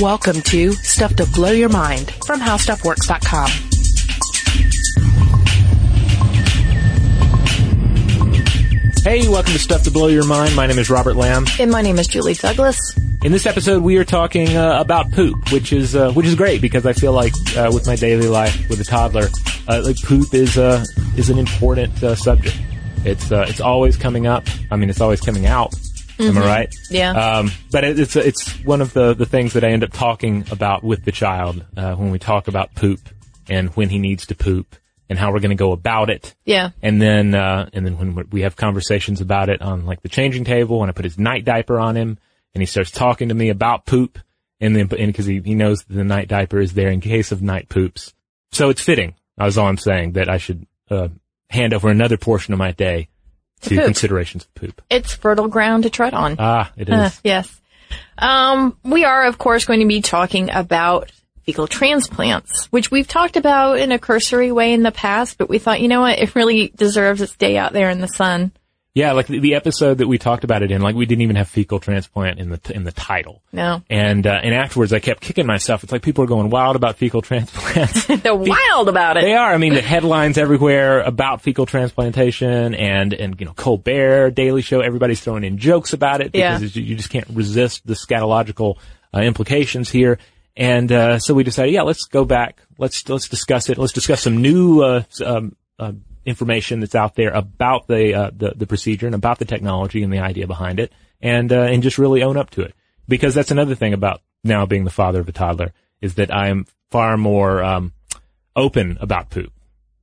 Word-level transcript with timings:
Welcome 0.00 0.42
to 0.42 0.72
Stuff 0.72 1.16
to 1.16 1.24
Blow 1.24 1.52
Your 1.52 1.70
Mind 1.70 2.10
from 2.26 2.38
HowStuffWorks.com. 2.38 3.48
Hey, 9.02 9.26
welcome 9.26 9.54
to 9.54 9.58
Stuff 9.58 9.84
to 9.84 9.90
Blow 9.90 10.08
Your 10.08 10.26
Mind. 10.26 10.54
My 10.54 10.66
name 10.66 10.78
is 10.78 10.90
Robert 10.90 11.16
Lamb. 11.16 11.46
And 11.58 11.70
my 11.70 11.80
name 11.80 11.98
is 11.98 12.08
Julie 12.08 12.34
Douglas. 12.34 12.94
In 13.24 13.32
this 13.32 13.46
episode, 13.46 13.82
we 13.82 13.96
are 13.96 14.04
talking 14.04 14.54
uh, 14.54 14.78
about 14.78 15.10
poop, 15.12 15.50
which 15.50 15.72
is 15.72 15.96
uh, 15.96 16.12
which 16.12 16.26
is 16.26 16.34
great 16.34 16.60
because 16.60 16.84
I 16.84 16.92
feel 16.92 17.12
like 17.12 17.32
uh, 17.56 17.70
with 17.72 17.86
my 17.86 17.96
daily 17.96 18.28
life 18.28 18.68
with 18.68 18.78
a 18.82 18.84
toddler, 18.84 19.28
uh, 19.66 19.80
like 19.82 19.96
poop 20.02 20.34
is 20.34 20.58
uh, 20.58 20.84
is 21.16 21.30
an 21.30 21.38
important 21.38 22.02
uh, 22.02 22.14
subject. 22.16 22.60
It's 23.06 23.30
it's 23.30 23.62
always 23.62 23.96
coming 23.96 24.26
up. 24.26 24.46
I 24.70 24.76
mean, 24.76 24.90
it's 24.90 25.00
always 25.00 25.22
coming 25.22 25.46
out. 25.46 25.74
Am 26.18 26.38
I 26.38 26.40
right? 26.40 26.74
Yeah. 26.90 27.10
Um, 27.12 27.50
but 27.70 27.84
it, 27.84 27.98
it's 27.98 28.16
it's 28.16 28.52
one 28.64 28.80
of 28.80 28.92
the 28.92 29.14
the 29.14 29.26
things 29.26 29.52
that 29.52 29.64
I 29.64 29.68
end 29.68 29.84
up 29.84 29.92
talking 29.92 30.44
about 30.50 30.82
with 30.82 31.04
the 31.04 31.12
child 31.12 31.64
when 31.74 32.10
we 32.10 32.18
talk 32.18 32.48
about 32.48 32.74
poop 32.74 33.00
and 33.48 33.68
when 33.70 33.88
he 33.88 33.98
needs 33.98 34.26
to 34.26 34.34
poop 34.34 34.76
and 35.08 35.18
how 35.18 35.32
we're 35.32 35.40
going 35.40 35.50
to 35.50 35.56
go 35.56 35.72
about 35.72 36.10
it. 36.10 36.34
Yeah. 36.44 36.70
And 36.82 37.00
then, 37.00 37.34
uh, 37.34 37.68
and 37.72 37.86
then 37.86 37.98
when 37.98 38.28
we 38.30 38.42
have 38.42 38.56
conversations 38.56 39.20
about 39.20 39.48
it 39.48 39.62
on 39.62 39.86
like 39.86 40.02
the 40.02 40.08
changing 40.08 40.44
table 40.44 40.82
and 40.82 40.90
I 40.90 40.92
put 40.92 41.04
his 41.04 41.18
night 41.18 41.44
diaper 41.44 41.78
on 41.78 41.96
him 41.96 42.18
and 42.54 42.62
he 42.62 42.66
starts 42.66 42.90
talking 42.90 43.28
to 43.28 43.34
me 43.34 43.50
about 43.50 43.86
poop 43.86 44.18
and 44.60 44.74
then, 44.74 44.88
and 44.98 45.14
cause 45.14 45.26
he, 45.26 45.40
he 45.40 45.54
knows 45.54 45.84
the 45.84 46.04
night 46.04 46.28
diaper 46.28 46.58
is 46.58 46.74
there 46.74 46.90
in 46.90 47.00
case 47.00 47.30
of 47.30 47.42
night 47.42 47.68
poops. 47.68 48.14
So 48.52 48.68
it's 48.70 48.80
fitting. 48.80 49.14
That's 49.36 49.56
all 49.56 49.68
I'm 49.68 49.78
saying 49.78 50.12
that 50.12 50.28
I 50.28 50.38
should, 50.38 50.66
uh, 50.90 51.08
hand 51.50 51.72
over 51.72 51.88
another 51.88 52.16
portion 52.16 52.52
of 52.52 52.58
my 52.58 52.72
day 52.72 53.08
to 53.62 53.70
Poop. 53.76 53.84
considerations 53.84 54.44
of 54.44 54.54
poop. 54.54 54.82
It's 54.90 55.14
fertile 55.14 55.48
ground 55.48 55.84
to 55.84 55.90
tread 55.90 56.14
on. 56.14 56.36
Ah, 56.38 56.70
it 56.76 56.88
is. 56.88 56.94
Uh, 56.94 57.10
yes. 57.24 57.60
Um, 58.18 58.76
we 58.82 59.04
are, 59.04 59.26
of 59.26 59.38
course, 59.38 59.64
going 59.64 59.80
to 59.80 59.86
be 59.86 60.00
talking 60.02 60.50
about 60.50 61.10
fecal 61.44 61.66
transplants, 61.66 62.66
which 62.66 62.90
we've 62.90 63.06
talked 63.06 63.36
about 63.36 63.78
in 63.78 63.92
a 63.92 63.98
cursory 63.98 64.50
way 64.50 64.72
in 64.72 64.82
the 64.82 64.90
past, 64.92 65.38
but 65.38 65.48
we 65.48 65.58
thought, 65.58 65.80
you 65.80 65.88
know 65.88 66.00
what, 66.00 66.18
it 66.18 66.34
really 66.34 66.72
deserves 66.74 67.20
its 67.20 67.36
day 67.36 67.56
out 67.56 67.72
there 67.72 67.88
in 67.90 68.00
the 68.00 68.08
sun. 68.08 68.50
Yeah, 68.96 69.12
like 69.12 69.26
the, 69.26 69.40
the 69.40 69.56
episode 69.56 69.98
that 69.98 70.08
we 70.08 70.16
talked 70.16 70.42
about 70.42 70.62
it 70.62 70.70
in, 70.70 70.80
like 70.80 70.94
we 70.94 71.04
didn't 71.04 71.20
even 71.20 71.36
have 71.36 71.48
fecal 71.50 71.78
transplant 71.80 72.38
in 72.38 72.48
the 72.48 72.58
in 72.74 72.84
the 72.84 72.92
title. 72.92 73.42
No. 73.52 73.82
And 73.90 74.26
uh, 74.26 74.40
and 74.42 74.54
afterwards, 74.54 74.94
I 74.94 75.00
kept 75.00 75.20
kicking 75.20 75.44
myself. 75.46 75.82
It's 75.84 75.92
like 75.92 76.00
people 76.00 76.24
are 76.24 76.26
going 76.26 76.48
wild 76.48 76.76
about 76.76 76.96
fecal 76.96 77.20
transplants. 77.28 78.06
They're 78.22 78.34
wild 78.34 78.88
about 78.88 79.18
it. 79.18 79.24
They 79.24 79.34
are. 79.34 79.52
I 79.52 79.58
mean, 79.58 79.74
the 79.74 79.82
headlines 79.82 80.38
everywhere 80.38 81.02
about 81.02 81.42
fecal 81.42 81.66
transplantation 81.66 82.74
and, 82.74 83.12
and, 83.12 83.38
you 83.38 83.44
know, 83.44 83.52
Colbert, 83.52 84.30
Daily 84.30 84.62
Show, 84.62 84.80
everybody's 84.80 85.20
throwing 85.20 85.44
in 85.44 85.58
jokes 85.58 85.92
about 85.92 86.22
it 86.22 86.32
because 86.32 86.62
Yeah. 86.62 86.66
it's- 86.66 86.76
you 86.76 86.96
just 86.96 87.10
can't 87.10 87.28
resist 87.28 87.86
the 87.86 87.92
scatological 87.94 88.78
uh, 89.14 89.20
implications 89.20 89.90
here. 89.90 90.18
And, 90.56 90.90
uh, 90.90 91.18
so 91.18 91.34
we 91.34 91.44
decided, 91.44 91.74
yeah, 91.74 91.82
let's 91.82 92.06
go 92.06 92.24
back. 92.24 92.62
Let's, 92.78 93.06
let's 93.10 93.28
discuss 93.28 93.68
it. 93.68 93.76
Let's 93.76 93.92
discuss 93.92 94.22
some 94.22 94.38
new, 94.40 94.80
uh, 94.82 95.02
um, 95.22 95.54
uh, 95.78 95.92
information 96.26 96.80
that's 96.80 96.94
out 96.94 97.14
there 97.14 97.30
about 97.30 97.86
the, 97.86 98.12
uh, 98.14 98.30
the, 98.36 98.52
the 98.54 98.66
procedure 98.66 99.06
and 99.06 99.14
about 99.14 99.38
the 99.38 99.44
technology 99.44 100.02
and 100.02 100.12
the 100.12 100.18
idea 100.18 100.46
behind 100.46 100.78
it 100.78 100.92
and, 101.22 101.50
uh, 101.52 101.60
and 101.62 101.82
just 101.82 101.96
really 101.96 102.22
own 102.22 102.36
up 102.36 102.50
to 102.50 102.62
it. 102.62 102.74
Because 103.08 103.34
that's 103.34 103.50
another 103.52 103.74
thing 103.74 103.94
about 103.94 104.20
now 104.44 104.66
being 104.66 104.84
the 104.84 104.90
father 104.90 105.20
of 105.20 105.28
a 105.28 105.32
toddler 105.32 105.72
is 106.00 106.16
that 106.16 106.34
I 106.34 106.48
am 106.48 106.66
far 106.90 107.16
more, 107.16 107.62
um, 107.62 107.92
open 108.56 108.98
about 109.00 109.30
poop. 109.30 109.52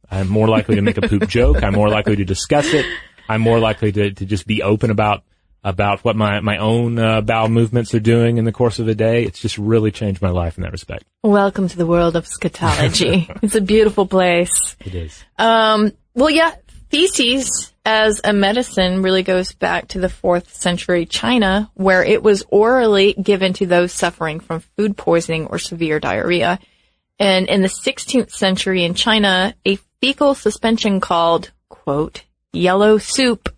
I'm 0.10 0.30
more 0.30 0.48
likely 0.48 0.76
to 0.76 0.82
make 0.82 0.98
a 0.98 1.08
poop 1.08 1.28
joke. 1.28 1.64
I'm 1.64 1.74
more 1.74 1.90
likely 1.90 2.16
to 2.18 2.26
discuss 2.26 2.74
it. 2.74 2.86
I'm 3.28 3.42
more 3.42 3.60
likely 3.60 3.92
to, 3.92 4.12
to 4.12 4.26
just 4.26 4.48
be 4.48 4.64
open 4.64 4.90
about 4.92 5.24
about 5.64 6.04
what 6.04 6.16
my 6.16 6.42
my 6.42 6.58
own 6.58 7.00
uh, 7.00 7.22
bowel 7.22 7.48
movements 7.48 7.94
are 7.94 8.00
doing 8.00 8.38
in 8.38 8.44
the 8.44 8.52
course 8.52 8.80
of 8.80 8.88
a 8.88 8.96
day. 8.96 9.24
It's 9.24 9.40
just 9.40 9.58
really 9.58 9.92
changed 9.92 10.22
my 10.22 10.30
life 10.30 10.58
in 10.58 10.64
that 10.64 10.72
respect. 10.72 11.06
Welcome 11.24 11.70
to 11.70 11.78
the 11.78 11.86
world 11.86 12.16
of 12.16 12.26
scatology. 12.26 13.34
it's 13.42 13.56
a 13.56 13.62
beautiful 13.62 14.06
place. 14.06 14.76
It 14.82 14.94
is. 14.94 15.24
Um, 15.38 15.94
well, 16.16 16.30
yeah, 16.30 16.56
feces 16.90 17.74
as 17.86 18.22
a 18.24 18.34
medicine 18.34 19.02
really 19.02 19.24
goes 19.24 19.52
back 19.52 19.90
to 19.90 20.00
the 20.00 20.10
fourth 20.10 20.54
century 20.54 21.06
China, 21.06 21.70
where 21.74 22.04
it 22.04 22.24
was 22.24 22.44
orally 22.50 23.14
given 23.14 23.54
to 23.54 23.66
those 23.66 23.92
suffering 23.92 24.40
from 24.40 24.62
food 24.78 24.96
poisoning 24.96 25.48
or 25.48 25.60
severe 25.60 26.00
diarrhea. 26.00 26.60
And 27.20 27.48
in 27.48 27.62
the 27.62 27.68
16th 27.68 28.32
century 28.32 28.84
in 28.84 28.94
China, 28.94 29.54
a 29.66 29.78
fecal 30.02 30.36
suspension 30.36 31.00
called, 31.00 31.52
quote, 31.70 32.24
yellow 32.52 32.98
soup 32.98 33.50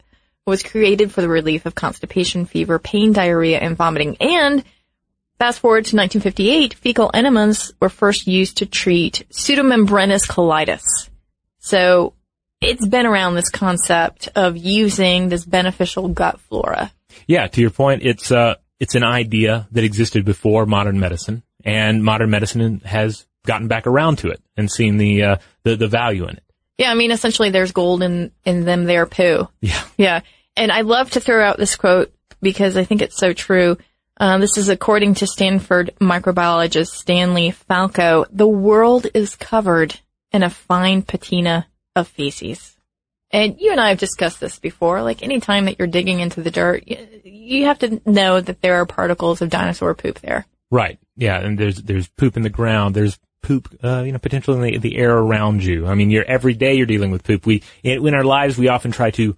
was 0.46 0.64
created 0.64 1.12
for 1.12 1.22
the 1.22 1.30
relief 1.30 1.66
of 1.66 1.76
constipation, 1.76 2.46
fever, 2.46 2.80
pain, 2.80 3.14
diarrhea, 3.14 3.60
and 3.60 3.76
vomiting. 3.76 4.18
And 4.20 4.64
Fast 5.38 5.60
forward 5.60 5.84
to 5.86 5.98
1958, 5.98 6.76
fecal 6.76 7.12
enemas 7.14 7.74
were 7.82 7.90
first 7.90 8.26
used 8.26 8.58
to 8.58 8.66
treat 8.66 9.26
pseudomembranous 9.32 10.26
colitis. 10.26 11.10
So 11.60 12.14
it's 12.66 12.88
been 12.88 13.06
around 13.06 13.36
this 13.36 13.50
concept 13.50 14.30
of 14.36 14.58
using 14.58 15.30
this 15.30 15.46
beneficial 15.46 16.08
gut 16.08 16.40
flora. 16.42 16.92
Yeah, 17.28 17.48
to 17.48 17.62
your 17.62 17.70
point, 17.70 18.03
it's 18.03 18.31
uh 18.31 18.56
it's 18.80 18.96
an 18.96 19.03
idea 19.03 19.68
that 19.72 19.84
existed 19.84 20.26
before 20.26 20.66
modern 20.66 21.00
medicine, 21.00 21.44
and 21.64 22.04
modern 22.04 22.30
medicine 22.30 22.81
has 22.86 23.25
gotten 23.46 23.68
back 23.68 23.88
around 23.88 24.18
to 24.18 24.30
it 24.30 24.42
and 24.58 24.70
seen 24.70 24.98
the 24.98 25.24
uh 25.24 25.38
the, 25.64 25.75
the 25.75 25.88
value 25.88 26.24
in 26.24 26.38
it. 26.38 26.44
Yeah, 26.78 26.92
I 26.92 26.96
mean, 26.96 27.12
essentially 27.12 27.52
there's 27.52 27.72
gold 27.72 28.04
in, 28.04 28.31
in 28.44 28.66
them 28.66 28.86
there 28.86 29.06
poo. 29.06 29.48
Yeah. 29.62 29.81
Yeah. 29.98 30.22
And 30.58 30.72
I 30.72 30.81
love 30.81 31.12
to 31.12 31.22
throw 31.22 31.44
out 31.44 31.58
this 31.58 31.75
quote 31.75 32.14
because 32.42 32.75
I 32.75 32.84
think 32.84 33.02
it's 33.02 33.18
so 33.18 33.34
true. 33.34 33.78
Um, 34.18 34.42
this 34.42 34.58
is 34.58 34.70
according 34.70 35.16
to 35.16 35.28
Stanford 35.28 35.92
microbiologist 36.00 36.90
Stanley 36.90 37.54
Falkow. 37.70 38.25
The 38.31 38.48
world 38.48 39.08
is 39.14 39.36
covered 39.36 40.00
in 40.31 40.44
a 40.44 40.50
fine 40.50 41.02
patina 41.02 41.66
of 41.95 42.07
feces. 42.07 42.75
And 43.31 43.59
you 43.59 43.72
and 43.72 43.81
I 43.81 43.89
have 43.89 43.97
discussed 43.97 44.39
this 44.39 44.59
before. 44.59 45.01
Like 45.01 45.23
any 45.23 45.39
time 45.39 45.66
that 45.66 45.79
you're 45.79 45.88
digging 45.88 46.19
into 46.19 46.41
the 46.41 46.51
dirt, 46.51 46.83
you 46.88 47.66
have 47.66 47.79
to 47.79 48.01
know 48.06 48.39
that 48.39 48.61
there 48.61 48.75
are 48.75 48.85
particles 48.85 49.41
of 49.41 49.50
dinosaur 49.50 49.94
poop 49.94 50.19
there. 50.19 50.45
Right. 50.72 51.00
Yeah. 51.17 51.39
And 51.39 51.57
there's, 51.57 51.81
there's 51.81 52.07
poop 52.07 52.38
in 52.38 52.44
the 52.44 52.50
ground. 52.50 52.95
There's 52.95 53.19
poop, 53.41 53.75
uh, 53.83 54.03
you 54.06 54.11
know, 54.11 54.19
potentially 54.19 54.75
in 54.75 54.81
the, 54.81 54.89
the 54.89 54.97
air 54.97 55.16
around 55.16 55.63
you. 55.63 55.85
I 55.88 55.95
mean, 55.95 56.09
you're 56.09 56.25
every 56.25 56.53
day 56.53 56.75
you're 56.75 56.85
dealing 56.85 57.11
with 57.11 57.23
poop. 57.23 57.45
We, 57.45 57.63
in, 57.83 58.07
in 58.07 58.13
our 58.13 58.23
lives, 58.23 58.57
we 58.57 58.67
often 58.67 58.91
try 58.91 59.12
to, 59.12 59.35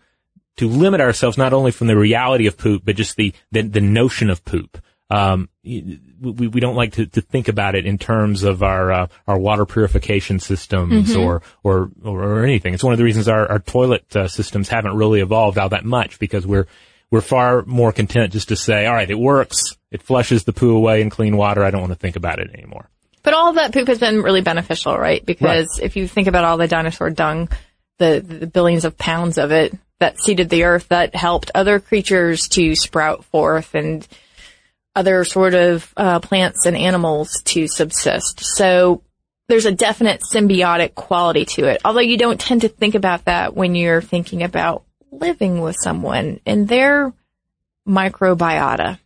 to 0.57 0.67
limit 0.67 1.01
ourselves 1.01 1.37
not 1.37 1.53
only 1.53 1.71
from 1.71 1.87
the 1.87 1.97
reality 1.97 2.47
of 2.47 2.57
poop, 2.57 2.83
but 2.85 2.95
just 2.95 3.15
the, 3.15 3.33
the, 3.51 3.61
the 3.63 3.81
notion 3.81 4.29
of 4.29 4.43
poop. 4.43 4.77
Um, 5.09 5.47
we, 5.63 6.47
we 6.47 6.59
don't 6.59 6.75
like 6.75 6.93
to, 6.93 7.05
to 7.05 7.21
think 7.21 7.47
about 7.47 7.75
it 7.75 7.85
in 7.85 7.97
terms 7.97 8.43
of 8.43 8.61
our, 8.61 8.91
uh, 8.91 9.07
our 9.25 9.37
water 9.37 9.65
purification 9.65 10.39
systems 10.39 11.15
or, 11.15 11.41
or, 11.63 11.91
or, 12.03 12.23
or 12.23 12.43
anything. 12.43 12.73
It's 12.73 12.83
one 12.83 12.93
of 12.93 12.97
the 12.97 13.05
reasons 13.05 13.29
our, 13.29 13.49
our 13.49 13.59
toilet 13.59 14.13
uh, 14.15 14.27
systems 14.27 14.67
haven't 14.67 14.95
really 14.95 15.21
evolved 15.21 15.57
all 15.57 15.69
that 15.69 15.85
much 15.85 16.19
because 16.19 16.45
we're, 16.45 16.67
we're 17.09 17.21
far 17.21 17.63
more 17.65 17.93
content 17.93 18.33
just 18.33 18.49
to 18.49 18.57
say, 18.57 18.85
all 18.85 18.93
right, 18.93 19.09
it 19.09 19.17
works. 19.17 19.77
It 19.91 20.01
flushes 20.01 20.43
the 20.43 20.53
poo 20.53 20.75
away 20.75 21.01
in 21.01 21.09
clean 21.09 21.37
water. 21.37 21.63
I 21.63 21.71
don't 21.71 21.81
want 21.81 21.93
to 21.93 21.99
think 21.99 22.17
about 22.17 22.39
it 22.39 22.49
anymore. 22.53 22.89
But 23.23 23.33
all 23.33 23.49
of 23.49 23.55
that 23.55 23.73
poop 23.73 23.87
has 23.87 23.99
been 23.99 24.21
really 24.21 24.41
beneficial, 24.41 24.97
right? 24.97 25.25
Because 25.25 25.79
if 25.81 25.95
you 25.95 26.07
think 26.07 26.27
about 26.27 26.43
all 26.43 26.57
the 26.57 26.67
dinosaur 26.67 27.09
dung, 27.09 27.49
the, 27.97 28.19
the 28.25 28.47
billions 28.47 28.85
of 28.85 28.97
pounds 28.97 29.37
of 29.37 29.51
it 29.51 29.73
that 29.99 30.19
seeded 30.19 30.49
the 30.49 30.63
earth, 30.63 30.89
that 30.89 31.15
helped 31.15 31.51
other 31.55 31.79
creatures 31.79 32.47
to 32.49 32.75
sprout 32.75 33.25
forth 33.25 33.73
and 33.73 34.07
other 34.97 35.23
sort 35.23 35.53
of 35.53 35.93
uh, 35.95 36.19
plants 36.19 36.65
and 36.65 36.75
animals 36.75 37.41
to 37.45 37.67
subsist. 37.67 38.41
So 38.43 39.03
there's 39.47 39.65
a 39.65 39.71
definite 39.71 40.21
symbiotic 40.33 40.95
quality 40.95 41.45
to 41.45 41.67
it. 41.67 41.81
Although 41.85 42.01
you 42.01 42.17
don't 42.17 42.39
tend 42.39 42.61
to 42.61 42.67
think 42.67 42.95
about 42.95 43.25
that 43.25 43.55
when 43.55 43.75
you're 43.75 44.01
thinking 44.01 44.43
about 44.43 44.83
living 45.11 45.61
with 45.61 45.75
someone 45.79 46.39
and 46.45 46.67
their 46.67 47.13
microbiota. 47.87 48.99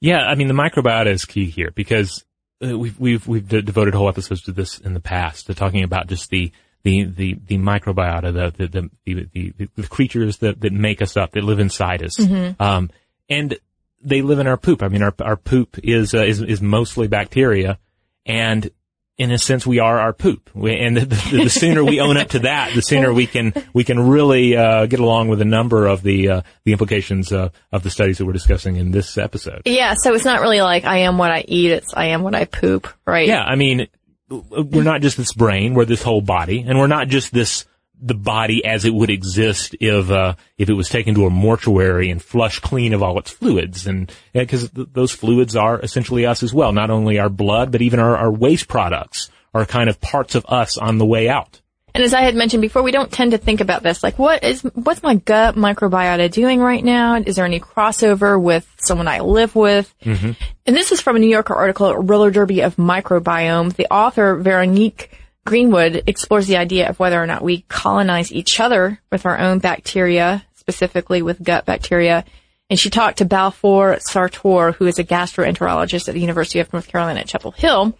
Yeah, 0.00 0.18
I 0.18 0.34
mean 0.34 0.48
the 0.48 0.54
microbiota 0.54 1.08
is 1.08 1.24
key 1.24 1.46
here 1.46 1.70
because 1.74 2.24
uh, 2.64 2.78
we've 2.78 2.98
we've 2.98 3.26
we've 3.26 3.48
de- 3.48 3.62
devoted 3.62 3.94
whole 3.94 4.08
episodes 4.08 4.42
to 4.42 4.52
this 4.52 4.78
in 4.78 4.94
the 4.94 5.00
past 5.00 5.46
to 5.46 5.54
talking 5.54 5.82
about 5.82 6.08
just 6.08 6.28
the 6.30 6.52
the 6.82 7.04
the, 7.04 7.38
the 7.46 7.58
microbiota, 7.58 8.32
the 8.32 8.66
the 8.66 8.68
the, 8.68 8.90
the, 9.32 9.52
the, 9.56 9.68
the 9.76 9.88
creatures 9.88 10.38
that, 10.38 10.60
that 10.60 10.72
make 10.72 11.00
us 11.00 11.16
up, 11.16 11.32
that 11.32 11.44
live 11.44 11.60
inside 11.60 12.02
us, 12.02 12.20
um, 12.60 12.90
and 13.28 13.58
they 14.02 14.22
live 14.22 14.38
in 14.38 14.46
our 14.46 14.56
poop. 14.56 14.82
I 14.82 14.88
mean, 14.88 15.02
our 15.02 15.14
our 15.20 15.36
poop 15.36 15.78
is 15.82 16.14
uh, 16.14 16.24
is 16.24 16.40
is 16.40 16.60
mostly 16.60 17.08
bacteria, 17.08 17.78
and 18.26 18.70
in 19.18 19.30
a 19.30 19.38
sense, 19.38 19.66
we 19.66 19.78
are 19.78 20.00
our 20.00 20.12
poop. 20.12 20.50
We, 20.54 20.76
and 20.76 20.96
the, 20.96 21.04
the, 21.04 21.44
the 21.44 21.50
sooner 21.50 21.84
we 21.84 22.00
own 22.00 22.16
up 22.16 22.28
to 22.30 22.40
that, 22.40 22.74
the 22.74 22.82
sooner 22.82 23.12
we 23.12 23.26
can 23.26 23.52
we 23.72 23.84
can 23.84 24.08
really 24.08 24.56
uh, 24.56 24.86
get 24.86 25.00
along 25.00 25.28
with 25.28 25.40
a 25.40 25.44
number 25.44 25.86
of 25.86 26.02
the 26.02 26.28
uh, 26.28 26.42
the 26.64 26.72
implications 26.72 27.32
uh, 27.32 27.50
of 27.70 27.82
the 27.82 27.90
studies 27.90 28.18
that 28.18 28.26
we're 28.26 28.32
discussing 28.32 28.76
in 28.76 28.90
this 28.90 29.18
episode. 29.18 29.62
Yeah, 29.64 29.94
so 29.96 30.14
it's 30.14 30.24
not 30.24 30.40
really 30.40 30.60
like 30.60 30.84
I 30.84 30.98
am 30.98 31.18
what 31.18 31.30
I 31.30 31.44
eat, 31.46 31.70
it's 31.70 31.94
I 31.94 32.06
am 32.06 32.22
what 32.22 32.34
I 32.34 32.46
poop, 32.46 32.88
right? 33.06 33.28
Yeah, 33.28 33.42
I 33.42 33.56
mean, 33.56 33.88
we're 34.28 34.82
not 34.82 35.02
just 35.02 35.16
this 35.16 35.32
brain, 35.32 35.74
we're 35.74 35.84
this 35.84 36.02
whole 36.02 36.22
body, 36.22 36.64
and 36.66 36.78
we're 36.78 36.86
not 36.86 37.08
just 37.08 37.32
this 37.32 37.66
the 38.02 38.14
body 38.14 38.64
as 38.64 38.84
it 38.84 38.92
would 38.92 39.10
exist 39.10 39.76
if 39.80 40.10
uh, 40.10 40.34
if 40.58 40.68
it 40.68 40.74
was 40.74 40.88
taken 40.88 41.14
to 41.14 41.26
a 41.26 41.30
mortuary 41.30 42.10
and 42.10 42.22
flushed 42.22 42.62
clean 42.62 42.92
of 42.92 43.02
all 43.02 43.18
its 43.18 43.30
fluids, 43.30 43.86
and 43.86 44.12
because 44.32 44.70
th- 44.70 44.88
those 44.92 45.12
fluids 45.12 45.56
are 45.56 45.80
essentially 45.80 46.26
us 46.26 46.42
as 46.42 46.52
well, 46.52 46.72
not 46.72 46.90
only 46.90 47.18
our 47.18 47.30
blood 47.30 47.70
but 47.70 47.80
even 47.80 48.00
our, 48.00 48.16
our 48.16 48.32
waste 48.32 48.68
products 48.68 49.30
are 49.54 49.64
kind 49.64 49.88
of 49.88 50.00
parts 50.00 50.34
of 50.34 50.44
us 50.46 50.76
on 50.76 50.98
the 50.98 51.06
way 51.06 51.28
out. 51.28 51.60
And 51.94 52.02
as 52.02 52.14
I 52.14 52.22
had 52.22 52.34
mentioned 52.34 52.62
before, 52.62 52.82
we 52.82 52.90
don't 52.90 53.12
tend 53.12 53.32
to 53.32 53.38
think 53.38 53.60
about 53.60 53.82
this. 53.82 54.02
Like, 54.02 54.18
what 54.18 54.42
is, 54.44 54.62
what's 54.62 55.02
my 55.02 55.16
gut 55.16 55.56
microbiota 55.56 56.30
doing 56.30 56.58
right 56.58 56.82
now? 56.82 57.16
Is 57.16 57.36
there 57.36 57.44
any 57.44 57.60
crossover 57.60 58.40
with 58.40 58.66
someone 58.78 59.08
I 59.08 59.20
live 59.20 59.54
with? 59.54 59.94
Mm-hmm. 60.02 60.32
And 60.64 60.76
this 60.76 60.90
is 60.90 61.02
from 61.02 61.16
a 61.16 61.18
New 61.18 61.28
Yorker 61.28 61.54
article, 61.54 61.94
Roller 61.94 62.30
Derby 62.30 62.62
of 62.62 62.76
Microbiome. 62.76 63.74
The 63.74 63.92
author, 63.92 64.36
Veronique 64.36 65.10
Greenwood, 65.44 66.04
explores 66.06 66.46
the 66.46 66.56
idea 66.56 66.88
of 66.88 66.98
whether 66.98 67.20
or 67.20 67.26
not 67.26 67.42
we 67.42 67.62
colonize 67.68 68.32
each 68.32 68.60
other 68.60 69.00
with 69.10 69.26
our 69.26 69.38
own 69.38 69.58
bacteria, 69.58 70.44
specifically 70.54 71.22
with 71.22 71.42
gut 71.42 71.66
bacteria. 71.66 72.24
And 72.70 72.78
she 72.78 72.90
talked 72.90 73.18
to 73.18 73.24
Balfour 73.24 73.98
Sartor, 74.00 74.72
who 74.72 74.86
is 74.86 74.98
a 74.98 75.04
gastroenterologist 75.04 76.08
at 76.08 76.14
the 76.14 76.20
University 76.20 76.60
of 76.60 76.72
North 76.72 76.88
Carolina 76.88 77.20
at 77.20 77.26
Chapel 77.26 77.50
Hill 77.50 77.96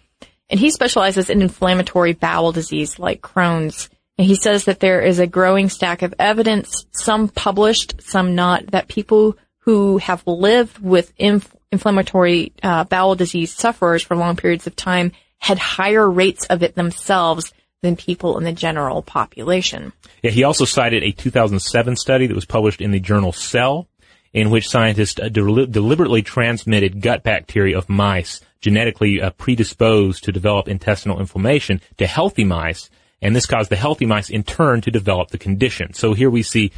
and 0.52 0.60
he 0.60 0.70
specializes 0.70 1.30
in 1.30 1.40
inflammatory 1.40 2.12
bowel 2.12 2.52
disease 2.52 2.98
like 2.98 3.22
Crohn's. 3.22 3.88
And 4.18 4.26
he 4.26 4.34
says 4.34 4.66
that 4.66 4.80
there 4.80 5.00
is 5.00 5.18
a 5.18 5.26
growing 5.26 5.70
stack 5.70 6.02
of 6.02 6.14
evidence, 6.18 6.84
some 6.92 7.28
published, 7.28 8.02
some 8.02 8.34
not, 8.34 8.66
that 8.68 8.86
people 8.86 9.38
who 9.60 9.96
have 9.96 10.22
lived 10.26 10.78
with 10.78 11.10
inf- 11.16 11.56
inflammatory 11.72 12.52
uh, 12.62 12.84
bowel 12.84 13.14
disease 13.14 13.50
sufferers 13.50 14.02
for 14.02 14.14
long 14.14 14.36
periods 14.36 14.66
of 14.66 14.76
time 14.76 15.12
had 15.42 15.58
higher 15.58 16.08
rates 16.08 16.46
of 16.46 16.62
it 16.62 16.74
themselves 16.76 17.52
than 17.82 17.96
people 17.96 18.38
in 18.38 18.44
the 18.44 18.52
general 18.52 19.02
population. 19.02 19.92
Yeah, 20.22 20.30
he 20.30 20.44
also 20.44 20.64
cited 20.64 21.02
a 21.02 21.10
2007 21.10 21.96
study 21.96 22.28
that 22.28 22.34
was 22.34 22.44
published 22.44 22.80
in 22.80 22.92
the 22.92 23.00
journal 23.00 23.32
Cell, 23.32 23.88
in 24.32 24.50
which 24.50 24.68
scientists 24.68 25.20
uh, 25.20 25.28
del- 25.28 25.66
deliberately 25.66 26.22
transmitted 26.22 27.02
gut 27.02 27.24
bacteria 27.24 27.76
of 27.76 27.88
mice 27.88 28.40
genetically 28.60 29.20
uh, 29.20 29.30
predisposed 29.30 30.22
to 30.22 30.32
develop 30.32 30.68
intestinal 30.68 31.18
inflammation 31.18 31.80
to 31.96 32.06
healthy 32.06 32.44
mice, 32.44 32.88
and 33.20 33.34
this 33.34 33.46
caused 33.46 33.68
the 33.68 33.76
healthy 33.76 34.06
mice 34.06 34.30
in 34.30 34.44
turn 34.44 34.80
to 34.80 34.92
develop 34.92 35.30
the 35.30 35.38
condition. 35.38 35.92
So 35.92 36.14
here 36.14 36.30
we 36.30 36.44
see 36.44 36.70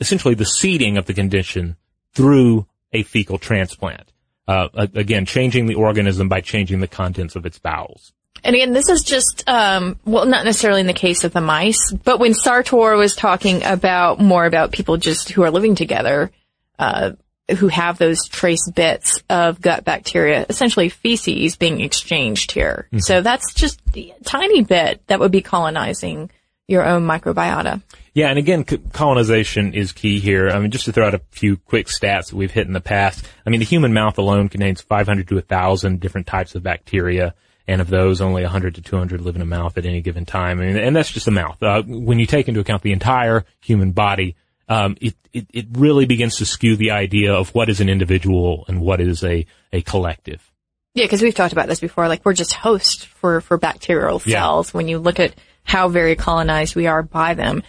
essentially 0.00 0.34
the 0.34 0.44
seeding 0.44 0.98
of 0.98 1.06
the 1.06 1.14
condition 1.14 1.76
through 2.12 2.66
a 2.92 3.04
fecal 3.04 3.38
transplant. 3.38 4.11
Uh, 4.48 4.68
again, 4.74 5.24
changing 5.24 5.66
the 5.66 5.74
organism 5.74 6.28
by 6.28 6.40
changing 6.40 6.80
the 6.80 6.88
contents 6.88 7.36
of 7.36 7.46
its 7.46 7.58
bowels. 7.58 8.12
And 8.44 8.56
again, 8.56 8.72
this 8.72 8.88
is 8.88 9.04
just, 9.04 9.44
um, 9.48 9.98
well, 10.04 10.26
not 10.26 10.44
necessarily 10.44 10.80
in 10.80 10.88
the 10.88 10.92
case 10.92 11.22
of 11.22 11.32
the 11.32 11.40
mice, 11.40 11.92
but 11.92 12.18
when 12.18 12.34
Sartor 12.34 12.96
was 12.96 13.14
talking 13.14 13.62
about 13.62 14.18
more 14.18 14.44
about 14.44 14.72
people 14.72 14.96
just 14.96 15.30
who 15.30 15.42
are 15.42 15.50
living 15.50 15.76
together, 15.76 16.32
uh, 16.78 17.12
who 17.58 17.68
have 17.68 17.98
those 17.98 18.26
trace 18.28 18.68
bits 18.70 19.22
of 19.28 19.60
gut 19.60 19.84
bacteria, 19.84 20.46
essentially 20.48 20.88
feces 20.88 21.56
being 21.56 21.80
exchanged 21.80 22.52
here. 22.52 22.88
Mm-hmm. 22.88 22.98
So 22.98 23.20
that's 23.20 23.52
just 23.54 23.80
a 23.94 24.14
tiny 24.24 24.62
bit 24.62 25.06
that 25.06 25.20
would 25.20 25.32
be 25.32 25.42
colonizing 25.42 26.30
your 26.66 26.84
own 26.84 27.06
microbiota. 27.06 27.82
Yeah, 28.14 28.28
and 28.28 28.38
again, 28.38 28.64
colonization 28.64 29.72
is 29.72 29.92
key 29.92 30.20
here. 30.20 30.50
I 30.50 30.58
mean, 30.58 30.70
just 30.70 30.84
to 30.84 30.92
throw 30.92 31.06
out 31.06 31.14
a 31.14 31.22
few 31.30 31.56
quick 31.56 31.86
stats 31.86 32.28
that 32.28 32.34
we've 32.34 32.50
hit 32.50 32.66
in 32.66 32.74
the 32.74 32.80
past. 32.80 33.26
I 33.46 33.50
mean, 33.50 33.60
the 33.60 33.66
human 33.66 33.94
mouth 33.94 34.18
alone 34.18 34.50
contains 34.50 34.82
500 34.82 35.28
to 35.28 35.36
1,000 35.36 35.98
different 35.98 36.26
types 36.26 36.54
of 36.54 36.62
bacteria, 36.62 37.34
and 37.66 37.80
of 37.80 37.88
those, 37.88 38.20
only 38.20 38.42
100 38.42 38.74
to 38.74 38.82
200 38.82 39.22
live 39.22 39.36
in 39.36 39.42
a 39.42 39.46
mouth 39.46 39.78
at 39.78 39.86
any 39.86 40.02
given 40.02 40.26
time. 40.26 40.60
I 40.60 40.66
mean, 40.66 40.76
and 40.76 40.94
that's 40.94 41.10
just 41.10 41.24
the 41.24 41.32
mouth. 41.32 41.62
Uh, 41.62 41.82
when 41.86 42.18
you 42.18 42.26
take 42.26 42.48
into 42.48 42.60
account 42.60 42.82
the 42.82 42.92
entire 42.92 43.46
human 43.60 43.92
body, 43.92 44.36
um, 44.68 44.96
it, 45.00 45.14
it, 45.32 45.46
it 45.52 45.66
really 45.72 46.04
begins 46.04 46.36
to 46.36 46.46
skew 46.46 46.76
the 46.76 46.90
idea 46.90 47.32
of 47.32 47.54
what 47.54 47.70
is 47.70 47.80
an 47.80 47.88
individual 47.88 48.64
and 48.68 48.80
what 48.80 49.00
is 49.00 49.24
a, 49.24 49.46
a 49.72 49.80
collective. 49.82 50.50
Yeah, 50.94 51.04
because 51.04 51.22
we've 51.22 51.34
talked 51.34 51.52
about 51.54 51.68
this 51.68 51.80
before. 51.80 52.08
Like 52.08 52.24
we're 52.24 52.34
just 52.34 52.52
hosts 52.52 53.04
for, 53.04 53.40
for 53.40 53.56
bacterial 53.56 54.18
cells 54.18 54.68
yeah. 54.68 54.76
when 54.76 54.88
you 54.88 54.98
look 54.98 55.18
at 55.18 55.34
how 55.64 55.88
very 55.88 56.16
colonized 56.16 56.76
we 56.76 56.86
are 56.86 57.02
by 57.02 57.34
them. 57.34 57.62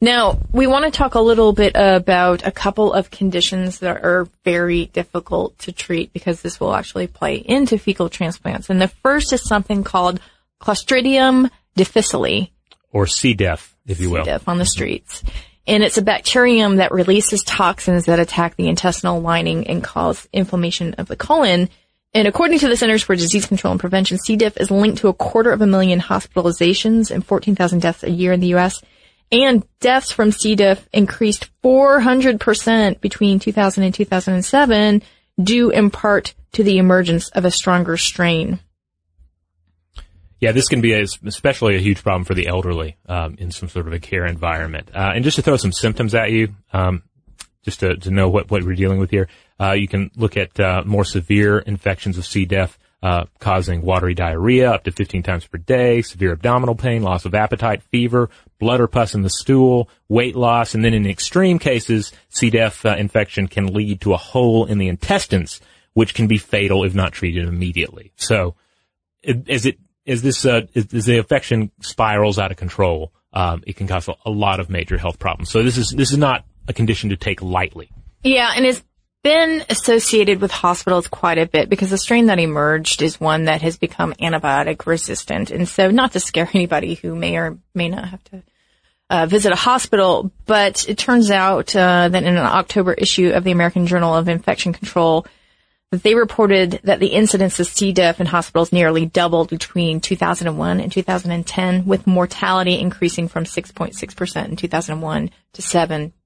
Now, 0.00 0.38
we 0.52 0.68
want 0.68 0.84
to 0.84 0.90
talk 0.92 1.14
a 1.14 1.20
little 1.20 1.52
bit 1.52 1.72
about 1.74 2.46
a 2.46 2.52
couple 2.52 2.92
of 2.92 3.10
conditions 3.10 3.80
that 3.80 4.04
are 4.04 4.28
very 4.44 4.86
difficult 4.86 5.58
to 5.60 5.72
treat 5.72 6.12
because 6.12 6.40
this 6.40 6.60
will 6.60 6.72
actually 6.72 7.08
play 7.08 7.36
into 7.36 7.78
fecal 7.78 8.08
transplants. 8.08 8.70
And 8.70 8.80
the 8.80 8.88
first 8.88 9.32
is 9.32 9.42
something 9.42 9.82
called 9.82 10.20
Clostridium 10.60 11.50
difficile. 11.74 12.46
Or 12.92 13.06
C. 13.06 13.34
diff, 13.34 13.76
if 13.86 14.00
you 14.00 14.10
will. 14.10 14.24
C. 14.24 14.30
diff 14.30 14.48
on 14.48 14.58
the 14.58 14.64
mm-hmm. 14.64 14.68
streets 14.68 15.24
and 15.68 15.84
it's 15.84 15.98
a 15.98 16.02
bacterium 16.02 16.76
that 16.76 16.92
releases 16.92 17.44
toxins 17.44 18.06
that 18.06 18.18
attack 18.18 18.56
the 18.56 18.68
intestinal 18.68 19.20
lining 19.20 19.68
and 19.68 19.84
cause 19.84 20.26
inflammation 20.32 20.94
of 20.94 21.08
the 21.08 21.16
colon. 21.16 21.68
And 22.14 22.26
according 22.26 22.60
to 22.60 22.68
the 22.68 22.76
Centers 22.76 23.02
for 23.02 23.14
Disease 23.14 23.44
Control 23.44 23.72
and 23.72 23.80
Prevention, 23.80 24.16
C. 24.16 24.34
diff 24.36 24.56
is 24.56 24.70
linked 24.70 24.98
to 24.98 25.08
a 25.08 25.14
quarter 25.14 25.52
of 25.52 25.60
a 25.60 25.66
million 25.66 26.00
hospitalizations 26.00 27.10
and 27.10 27.24
14,000 27.24 27.80
deaths 27.80 28.02
a 28.02 28.10
year 28.10 28.32
in 28.32 28.40
the 28.40 28.48
U.S. 28.48 28.80
And 29.30 29.64
deaths 29.80 30.10
from 30.10 30.32
C. 30.32 30.54
diff 30.54 30.88
increased 30.92 31.50
400% 31.62 33.00
between 33.00 33.38
2000 33.38 33.84
and 33.84 33.94
2007 33.94 35.02
due 35.42 35.70
in 35.70 35.90
part 35.90 36.34
to 36.52 36.64
the 36.64 36.78
emergence 36.78 37.28
of 37.30 37.44
a 37.44 37.50
stronger 37.50 37.96
strain. 37.96 38.60
Yeah, 40.40 40.52
this 40.52 40.68
can 40.68 40.80
be 40.80 40.94
a, 40.94 41.04
especially 41.26 41.76
a 41.76 41.80
huge 41.80 42.02
problem 42.02 42.24
for 42.24 42.34
the 42.34 42.46
elderly 42.46 42.96
um, 43.08 43.36
in 43.38 43.50
some 43.50 43.68
sort 43.68 43.86
of 43.86 43.92
a 43.92 43.98
care 43.98 44.24
environment. 44.24 44.90
Uh, 44.94 45.12
and 45.14 45.24
just 45.24 45.34
to 45.36 45.42
throw 45.42 45.56
some 45.56 45.72
symptoms 45.72 46.14
at 46.14 46.30
you, 46.30 46.54
um, 46.72 47.02
just 47.64 47.80
to, 47.80 47.96
to 47.96 48.10
know 48.10 48.28
what, 48.28 48.50
what 48.50 48.62
we're 48.62 48.76
dealing 48.76 48.98
with 48.98 49.10
here, 49.10 49.28
uh, 49.60 49.72
you 49.72 49.88
can 49.88 50.10
look 50.16 50.36
at 50.36 50.58
uh, 50.60 50.82
more 50.86 51.04
severe 51.04 51.58
infections 51.58 52.18
of 52.18 52.24
C. 52.24 52.44
diff 52.44 52.78
uh, 53.02 53.24
causing 53.38 53.82
watery 53.82 54.14
diarrhea 54.14 54.72
up 54.72 54.84
to 54.84 54.90
15 54.90 55.22
times 55.22 55.46
per 55.46 55.58
day, 55.58 56.02
severe 56.02 56.32
abdominal 56.32 56.74
pain, 56.74 57.02
loss 57.02 57.24
of 57.24 57.34
appetite, 57.34 57.82
fever, 57.84 58.28
blood 58.58 58.80
or 58.80 58.88
pus 58.88 59.14
in 59.14 59.22
the 59.22 59.30
stool, 59.30 59.88
weight 60.08 60.34
loss, 60.34 60.74
and 60.74 60.84
then 60.84 60.94
in 60.94 61.06
extreme 61.06 61.58
cases, 61.58 62.12
C. 62.28 62.50
diff 62.50 62.84
uh, 62.84 62.96
infection 62.98 63.46
can 63.46 63.66
lead 63.66 64.00
to 64.00 64.14
a 64.14 64.16
hole 64.16 64.64
in 64.64 64.78
the 64.78 64.88
intestines, 64.88 65.60
which 65.92 66.14
can 66.14 66.26
be 66.26 66.38
fatal 66.38 66.84
if 66.84 66.94
not 66.94 67.12
treated 67.12 67.46
immediately. 67.46 68.12
So, 68.16 68.56
as 69.48 69.66
it 69.66 69.78
as 70.06 70.22
this 70.22 70.44
uh, 70.44 70.62
as 70.74 71.04
the 71.04 71.18
infection 71.18 71.70
spirals 71.80 72.38
out 72.38 72.50
of 72.50 72.56
control, 72.56 73.12
um, 73.32 73.62
it 73.66 73.76
can 73.76 73.86
cause 73.86 74.08
a, 74.08 74.14
a, 74.24 74.30
lot 74.30 74.58
of 74.58 74.70
major 74.70 74.96
health 74.96 75.18
problems. 75.18 75.50
So 75.50 75.62
this 75.62 75.76
is 75.76 75.90
this 75.90 76.10
is 76.10 76.18
not 76.18 76.44
a 76.66 76.72
condition 76.72 77.10
to 77.10 77.16
take 77.16 77.42
lightly. 77.42 77.90
Yeah, 78.22 78.52
and 78.56 78.66
it's 78.66 78.82
been 79.22 79.64
associated 79.68 80.40
with 80.40 80.50
hospitals 80.50 81.08
quite 81.08 81.38
a 81.38 81.46
bit 81.46 81.68
because 81.68 81.90
the 81.90 81.98
strain 81.98 82.26
that 82.26 82.38
emerged 82.38 83.02
is 83.02 83.20
one 83.20 83.44
that 83.44 83.62
has 83.62 83.76
become 83.76 84.14
antibiotic 84.14 84.86
resistant, 84.86 85.50
and 85.50 85.68
so 85.68 85.90
not 85.90 86.12
to 86.12 86.20
scare 86.20 86.48
anybody 86.54 86.94
who 86.94 87.14
may 87.14 87.36
or 87.36 87.58
may 87.74 87.88
not 87.88 88.08
have 88.08 88.24
to. 88.24 88.42
Uh, 89.10 89.24
visit 89.24 89.50
a 89.52 89.56
hospital, 89.56 90.30
but 90.44 90.86
it 90.86 90.98
turns 90.98 91.30
out 91.30 91.74
uh, 91.74 92.10
that 92.10 92.22
in 92.24 92.36
an 92.36 92.44
October 92.44 92.92
issue 92.92 93.30
of 93.30 93.42
the 93.42 93.52
American 93.52 93.86
Journal 93.86 94.14
of 94.14 94.28
Infection 94.28 94.74
Control, 94.74 95.24
they 95.90 96.14
reported 96.14 96.80
that 96.84 97.00
the 97.00 97.06
incidence 97.06 97.58
of 97.58 97.66
C. 97.66 97.92
diff 97.92 98.20
in 98.20 98.26
hospitals 98.26 98.70
nearly 98.70 99.06
doubled 99.06 99.48
between 99.48 100.00
2001 100.00 100.80
and 100.80 100.92
2010, 100.92 101.86
with 101.86 102.06
mortality 102.06 102.78
increasing 102.78 103.28
from 103.28 103.44
6.6% 103.44 104.48
in 104.48 104.56
2001 104.56 105.30
to 105.54 105.62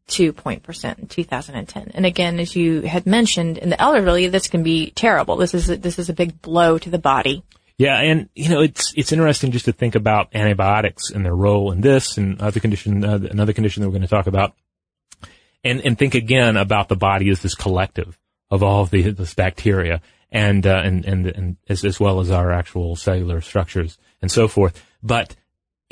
7.2% 0.08 0.98
in 0.98 1.06
2010. 1.06 1.92
And 1.94 2.06
again, 2.06 2.38
as 2.40 2.54
you 2.54 2.82
had 2.82 3.06
mentioned, 3.06 3.58
in 3.58 3.70
the 3.70 3.80
elderly, 3.80 4.28
this 4.28 4.48
can 4.48 4.62
be 4.62 4.90
terrible. 4.90 5.36
This 5.36 5.54
is 5.54 5.70
a, 5.70 5.76
this 5.76 5.98
is 5.98 6.08
a 6.08 6.12
big 6.14 6.40
blow 6.42 6.78
to 6.78 6.90
the 6.90 6.98
body. 6.98 7.42
Yeah, 7.78 7.98
and 7.98 8.28
you 8.34 8.50
know 8.50 8.60
it's 8.60 8.92
it's 8.96 9.12
interesting 9.12 9.50
just 9.50 9.64
to 9.64 9.72
think 9.72 9.94
about 9.94 10.28
antibiotics 10.34 11.10
and 11.10 11.24
their 11.24 11.34
role 11.34 11.72
in 11.72 11.80
this 11.80 12.18
and 12.18 12.40
other 12.40 12.60
condition, 12.60 13.02
uh, 13.04 13.18
another 13.30 13.54
condition 13.54 13.80
that 13.80 13.88
we're 13.88 13.94
going 13.94 14.02
to 14.02 14.08
talk 14.08 14.26
about, 14.26 14.54
and 15.64 15.80
and 15.80 15.98
think 15.98 16.14
again 16.14 16.56
about 16.56 16.88
the 16.88 16.96
body 16.96 17.30
as 17.30 17.40
this 17.40 17.54
collective 17.54 18.18
of 18.52 18.62
all 18.62 18.82
of 18.82 18.90
the, 18.90 19.10
this 19.10 19.34
bacteria 19.34 20.02
and, 20.30 20.66
uh, 20.66 20.82
and, 20.84 21.04
and, 21.06 21.26
and 21.26 21.56
as, 21.68 21.84
as 21.84 21.98
well 21.98 22.20
as 22.20 22.30
our 22.30 22.52
actual 22.52 22.96
cellular 22.96 23.40
structures 23.40 23.98
and 24.20 24.30
so 24.30 24.46
forth. 24.46 24.84
But 25.02 25.34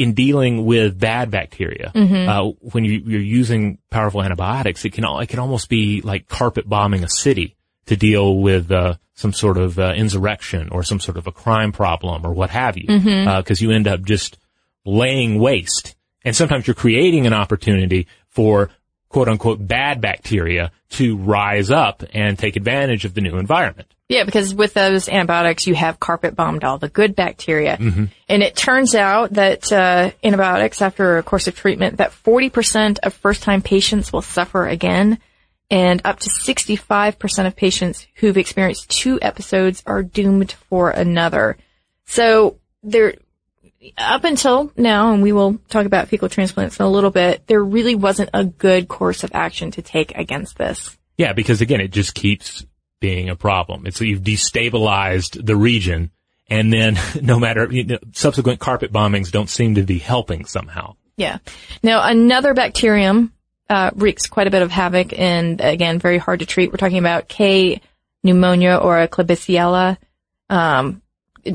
in 0.00 0.14
dealing 0.14 0.64
with 0.64 0.98
bad 0.98 1.30
bacteria, 1.30 1.92
mm-hmm. 1.94 2.26
uh, 2.26 2.52
when 2.72 2.86
you, 2.86 3.18
are 3.18 3.20
using 3.20 3.76
powerful 3.90 4.22
antibiotics, 4.22 4.82
it 4.86 4.94
can, 4.94 5.04
it 5.04 5.26
can 5.28 5.38
almost 5.38 5.68
be 5.68 6.00
like 6.00 6.26
carpet 6.26 6.66
bombing 6.66 7.04
a 7.04 7.08
city 7.08 7.54
to 7.84 7.96
deal 7.96 8.38
with, 8.38 8.72
uh, 8.72 8.94
some 9.12 9.34
sort 9.34 9.58
of, 9.58 9.78
uh, 9.78 9.92
insurrection 9.94 10.70
or 10.70 10.82
some 10.82 11.00
sort 11.00 11.18
of 11.18 11.26
a 11.26 11.32
crime 11.32 11.70
problem 11.70 12.24
or 12.24 12.32
what 12.32 12.48
have 12.48 12.78
you. 12.78 12.86
Mm-hmm. 12.88 13.28
Uh, 13.28 13.42
you 13.58 13.72
end 13.72 13.86
up 13.86 14.02
just 14.02 14.38
laying 14.86 15.38
waste. 15.38 15.94
And 16.24 16.34
sometimes 16.34 16.66
you're 16.66 16.74
creating 16.74 17.26
an 17.26 17.34
opportunity 17.34 18.06
for 18.28 18.70
quote 19.10 19.28
unquote 19.28 19.66
bad 19.66 20.00
bacteria 20.00 20.72
to 20.92 21.18
rise 21.18 21.70
up 21.70 22.02
and 22.14 22.38
take 22.38 22.56
advantage 22.56 23.04
of 23.04 23.12
the 23.12 23.20
new 23.20 23.36
environment. 23.36 23.94
Yeah, 24.10 24.24
because 24.24 24.52
with 24.52 24.74
those 24.74 25.08
antibiotics, 25.08 25.68
you 25.68 25.76
have 25.76 26.00
carpet 26.00 26.34
bombed 26.34 26.64
all 26.64 26.78
the 26.78 26.88
good 26.88 27.14
bacteria. 27.14 27.76
Mm-hmm. 27.76 28.06
And 28.28 28.42
it 28.42 28.56
turns 28.56 28.96
out 28.96 29.34
that 29.34 29.70
uh, 29.70 30.10
antibiotics, 30.24 30.82
after 30.82 31.18
a 31.18 31.22
course 31.22 31.46
of 31.46 31.54
treatment, 31.54 31.98
that 31.98 32.10
40% 32.10 32.98
of 33.04 33.14
first-time 33.14 33.62
patients 33.62 34.12
will 34.12 34.20
suffer 34.20 34.66
again, 34.66 35.20
and 35.70 36.02
up 36.04 36.18
to 36.18 36.28
65% 36.28 37.46
of 37.46 37.54
patients 37.54 38.08
who've 38.16 38.36
experienced 38.36 38.90
two 38.90 39.20
episodes 39.22 39.84
are 39.86 40.02
doomed 40.02 40.50
for 40.68 40.90
another. 40.90 41.56
So 42.06 42.58
there, 42.82 43.14
up 43.96 44.24
until 44.24 44.72
now, 44.76 45.12
and 45.12 45.22
we 45.22 45.30
will 45.30 45.60
talk 45.68 45.86
about 45.86 46.08
fecal 46.08 46.28
transplants 46.28 46.80
in 46.80 46.84
a 46.84 46.90
little 46.90 47.12
bit, 47.12 47.46
there 47.46 47.62
really 47.62 47.94
wasn't 47.94 48.30
a 48.34 48.44
good 48.44 48.88
course 48.88 49.22
of 49.22 49.30
action 49.34 49.70
to 49.70 49.82
take 49.82 50.18
against 50.18 50.58
this. 50.58 50.98
Yeah, 51.16 51.32
because 51.32 51.60
again, 51.60 51.80
it 51.80 51.92
just 51.92 52.12
keeps 52.14 52.66
being 53.00 53.28
a 53.28 53.36
problem. 53.36 53.86
It's 53.86 54.00
you've 54.00 54.22
destabilized 54.22 55.44
the 55.44 55.56
region, 55.56 56.10
and 56.48 56.72
then 56.72 56.98
no 57.22 57.38
matter 57.38 57.66
you 57.70 57.84
know, 57.84 57.98
subsequent 58.12 58.60
carpet 58.60 58.92
bombings 58.92 59.30
don't 59.30 59.48
seem 59.48 59.74
to 59.74 59.82
be 59.82 59.98
helping 59.98 60.44
somehow. 60.44 60.96
Yeah. 61.16 61.38
Now 61.82 62.06
another 62.06 62.54
bacterium 62.54 63.32
uh, 63.68 63.90
wreaks 63.94 64.26
quite 64.26 64.46
a 64.46 64.50
bit 64.50 64.62
of 64.62 64.70
havoc, 64.70 65.18
and 65.18 65.60
again, 65.60 65.98
very 65.98 66.18
hard 66.18 66.40
to 66.40 66.46
treat. 66.46 66.70
We're 66.70 66.78
talking 66.78 66.98
about 66.98 67.28
K 67.28 67.80
pneumonia 68.22 68.76
or 68.76 69.00
a 69.00 69.08
Klebsiella. 69.08 69.96
Um, 70.48 71.02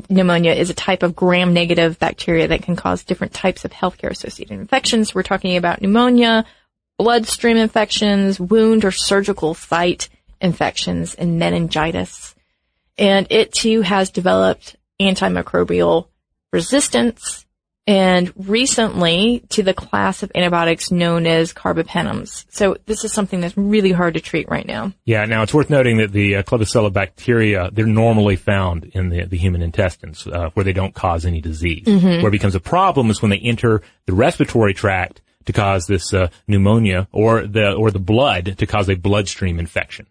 pneumonia 0.09 0.53
is 0.53 0.69
a 0.69 0.73
type 0.73 1.03
of 1.03 1.15
gram-negative 1.15 1.99
bacteria 1.99 2.47
that 2.47 2.63
can 2.63 2.75
cause 2.75 3.03
different 3.03 3.33
types 3.33 3.65
of 3.65 3.71
healthcare-associated 3.71 4.57
infections. 4.59 5.13
We're 5.13 5.23
talking 5.23 5.57
about 5.57 5.81
pneumonia, 5.81 6.45
bloodstream 6.97 7.57
infections, 7.57 8.39
wound 8.39 8.85
or 8.85 8.91
surgical 8.91 9.53
site 9.53 10.09
infections, 10.41 11.15
and 11.15 11.39
meningitis. 11.39 12.35
And 12.97 13.27
it 13.29 13.51
too 13.51 13.81
has 13.81 14.09
developed 14.09 14.75
antimicrobial 14.99 16.07
resistance 16.51 17.45
and 17.87 18.33
recently 18.35 19.43
to 19.49 19.61
the 19.61 19.73
class 19.73 20.23
of 20.23 20.31
antibiotics 20.33 20.91
known 20.91 21.27
as 21.27 21.53
carbapenems. 21.53 22.45
So 22.49 22.77
this 22.85 23.03
is 23.03 23.13
something 23.13 23.41
that's 23.41 23.55
really 23.57 23.91
hard 23.91 24.15
to 24.15 24.21
treat 24.21 24.49
right 24.49 24.65
now. 24.65 24.93
Yeah. 25.05 25.25
Now 25.25 25.43
it's 25.43 25.53
worth 25.53 25.69
noting 25.69 25.97
that 25.97 26.11
the 26.11 26.37
uh, 26.37 26.43
Klebsiella 26.43 26.91
bacteria 26.91 27.69
they're 27.71 27.85
normally 27.85 28.37
found 28.37 28.85
in 28.85 29.09
the 29.09 29.25
the 29.25 29.37
human 29.37 29.61
intestines 29.61 30.25
uh, 30.25 30.49
where 30.53 30.63
they 30.63 30.73
don't 30.73 30.95
cause 30.95 31.25
any 31.25 31.41
disease. 31.41 31.85
Where 32.21 32.29
it 32.29 32.31
becomes 32.31 32.55
a 32.55 32.59
problem 32.59 33.09
is 33.09 33.21
when 33.21 33.29
they 33.29 33.39
enter 33.39 33.81
the 34.05 34.13
respiratory 34.13 34.73
tract 34.73 35.21
to 35.45 35.53
cause 35.53 35.85
this 35.85 36.13
uh, 36.13 36.29
pneumonia 36.47 37.07
or 37.11 37.45
the 37.45 37.73
or 37.73 37.91
the 37.91 37.99
blood 37.99 38.57
to 38.57 38.65
cause 38.65 38.89
a 38.89 38.95
bloodstream 38.95 39.59
infection. 39.59 40.07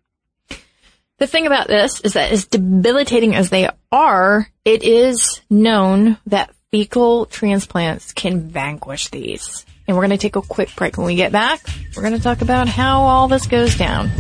The 1.25 1.29
thing 1.29 1.47
about 1.47 1.69
this 1.69 2.03
is 2.03 2.13
that 2.13 2.33
as 2.33 2.45
debilitating 2.45 3.35
as 3.35 3.49
they 3.49 3.71
are, 3.91 4.47
it 4.63 4.83
is 4.83 5.41
known 5.49 6.19
that 6.27 6.55
fecal 6.71 7.25
transplants 7.25 8.13
can 8.13 8.51
vanquish 8.51 9.09
these. 9.09 9.65
And 9.89 9.97
we're 9.97 10.03
going 10.03 10.11
to 10.11 10.19
take 10.19 10.37
a 10.37 10.43
quick 10.43 10.77
break. 10.77 10.99
When 10.99 11.07
we 11.07 11.15
get 11.15 11.33
back, 11.33 11.63
we're 11.97 12.03
going 12.03 12.13
to 12.13 12.23
talk 12.23 12.43
about 12.43 12.69
how 12.69 13.05
all 13.05 13.29
this 13.29 13.47
goes 13.47 13.75
down. 13.75 14.11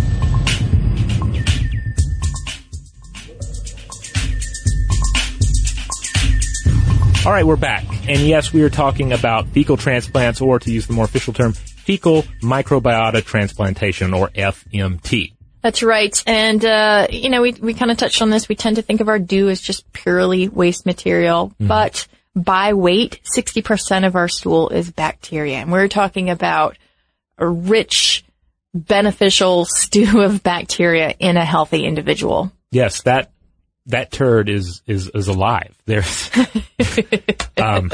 All 7.26 7.32
right, 7.32 7.44
we're 7.44 7.56
back. 7.56 7.84
And 8.08 8.20
yes, 8.20 8.50
we 8.50 8.62
are 8.62 8.70
talking 8.70 9.12
about 9.12 9.48
fecal 9.48 9.76
transplants, 9.76 10.40
or 10.40 10.58
to 10.58 10.72
use 10.72 10.86
the 10.86 10.94
more 10.94 11.04
official 11.04 11.34
term, 11.34 11.52
fecal 11.52 12.22
microbiota 12.40 13.22
transplantation, 13.22 14.14
or 14.14 14.30
FMT. 14.30 15.34
That's 15.64 15.82
right. 15.82 16.22
And, 16.26 16.62
uh, 16.62 17.06
you 17.08 17.30
know, 17.30 17.40
we, 17.40 17.52
we 17.52 17.72
kind 17.72 17.90
of 17.90 17.96
touched 17.96 18.20
on 18.20 18.28
this. 18.28 18.50
We 18.50 18.54
tend 18.54 18.76
to 18.76 18.82
think 18.82 19.00
of 19.00 19.08
our 19.08 19.18
dew 19.18 19.48
as 19.48 19.62
just 19.62 19.90
purely 19.94 20.46
waste 20.46 20.84
material, 20.84 21.54
but 21.58 22.06
by 22.36 22.74
weight, 22.74 23.22
60% 23.34 24.06
of 24.06 24.14
our 24.14 24.28
stool 24.28 24.68
is 24.68 24.90
bacteria. 24.90 25.56
And 25.56 25.72
we're 25.72 25.88
talking 25.88 26.28
about 26.28 26.76
a 27.38 27.48
rich, 27.48 28.26
beneficial 28.74 29.64
stew 29.68 30.20
of 30.20 30.42
bacteria 30.42 31.14
in 31.18 31.38
a 31.38 31.46
healthy 31.46 31.86
individual. 31.86 32.52
Yes, 32.70 33.00
that 33.04 33.30
that 33.86 34.12
turd 34.12 34.50
is 34.50 34.82
is 34.86 35.10
is 35.14 35.28
alive. 35.28 35.74
There's 35.86 36.30
um, 37.56 37.90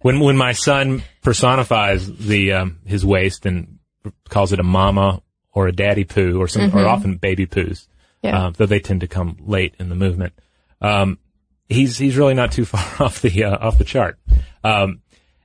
when 0.00 0.20
when 0.20 0.36
my 0.36 0.52
son 0.52 1.02
personifies 1.22 2.06
the 2.18 2.52
um, 2.52 2.80
his 2.84 3.06
waste 3.06 3.46
and 3.46 3.78
calls 4.28 4.52
it 4.52 4.60
a 4.60 4.64
mama 4.64 5.22
or 5.52 5.66
a 5.68 5.72
daddy 5.72 6.04
poo 6.04 6.38
or 6.40 6.48
some 6.48 6.74
or 6.76 6.86
often 6.86 7.16
baby 7.16 7.46
poos, 7.46 7.86
Yeah. 8.22 8.46
uh, 8.46 8.50
though 8.50 8.66
they 8.66 8.80
tend 8.80 9.00
to 9.00 9.08
come 9.08 9.36
late 9.40 9.74
in 9.78 9.88
the 9.88 9.94
movement. 9.94 10.32
Um, 10.80 11.18
he's 11.68 11.98
he's 11.98 12.16
really 12.16 12.34
not 12.34 12.52
too 12.52 12.64
far 12.72 13.06
off 13.06 13.20
the 13.22 13.44
uh, 13.44 13.56
off 13.58 13.78
the 13.78 13.84
chart. 13.84 14.18
Um, 14.64 15.00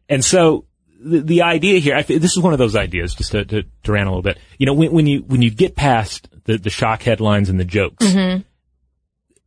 and 0.10 0.24
so 0.24 0.65
the, 1.00 1.19
the 1.22 1.41
idea 1.43 1.79
here, 1.79 1.95
I, 1.95 2.03
thi- 2.03 2.17
this 2.17 2.31
is 2.36 2.39
one 2.43 2.53
of 2.53 2.60
those 2.60 2.75
ideas, 2.75 3.15
just 3.15 3.31
to, 3.31 3.43
to, 3.45 3.63
to 3.83 3.91
rant 3.91 4.07
a 4.07 4.12
little 4.12 4.22
bit. 4.22 4.38
You 4.57 4.65
know, 4.65 4.74
when, 4.74 4.91
when 4.91 5.07
you 5.07 5.19
when 5.22 5.41
you 5.41 5.50
get 5.51 5.75
past 5.75 6.29
the, 6.45 6.57
the 6.57 6.69
shock 6.69 7.01
headlines 7.03 7.50
and 7.50 7.60
the 7.60 7.65
jokes, 7.65 8.05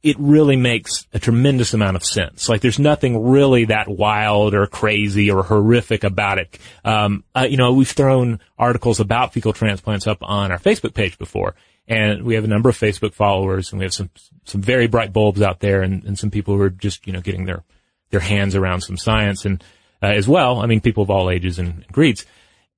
it 0.07 0.17
really 0.21 0.55
makes 0.55 1.05
a 1.13 1.19
tremendous 1.19 1.75
amount 1.75 1.97
of 1.97 2.05
sense. 2.05 2.49
Like 2.49 2.61
there's 2.61 2.79
nothing 2.79 3.29
really 3.29 3.65
that 3.65 3.89
wild 3.89 4.55
or 4.55 4.69
crazy 4.69 5.33
or 5.33 5.43
horrific 5.43 6.05
about 6.05 6.39
it. 6.39 6.61
Um, 6.85 7.25
uh, 7.35 7.49
you 7.51 7.57
know, 7.57 7.73
we've 7.73 7.91
thrown 7.91 8.39
articles 8.57 9.01
about 9.01 9.33
fecal 9.33 9.53
transplants 9.53 10.07
up 10.07 10.19
on 10.23 10.53
our 10.53 10.61
Facebook 10.61 10.95
page 10.95 11.19
before, 11.19 11.57
and 11.89 12.23
we 12.23 12.37
have 12.37 12.45
a 12.45 12.47
number 12.47 12.69
of 12.69 12.79
Facebook 12.79 13.15
followers, 13.15 13.73
and 13.73 13.81
we 13.81 13.85
have 13.85 13.93
some 13.93 14.11
some 14.45 14.63
very 14.63 14.87
bright 14.87 15.13
bulbs 15.13 15.43
out 15.43 15.59
there, 15.59 15.83
and, 15.83 16.05
and 16.05 16.17
some 16.17 16.31
people 16.31 16.55
who 16.55 16.63
are 16.63 16.71
just 16.71 17.05
you 17.09 17.13
know 17.13 17.21
getting 17.21 17.45
their 17.45 17.65
their 18.11 18.21
hands 18.21 18.55
around 18.55 18.83
some 18.83 18.97
science, 18.97 19.45
and 19.45 19.65
uh, 20.01 20.07
as 20.07 20.29
well, 20.29 20.61
I 20.61 20.67
mean, 20.67 20.81
people 20.81 21.03
of 21.03 21.11
all 21.11 21.31
ages 21.31 21.59
and, 21.59 21.83
and 21.83 21.93
creeds. 21.93 22.25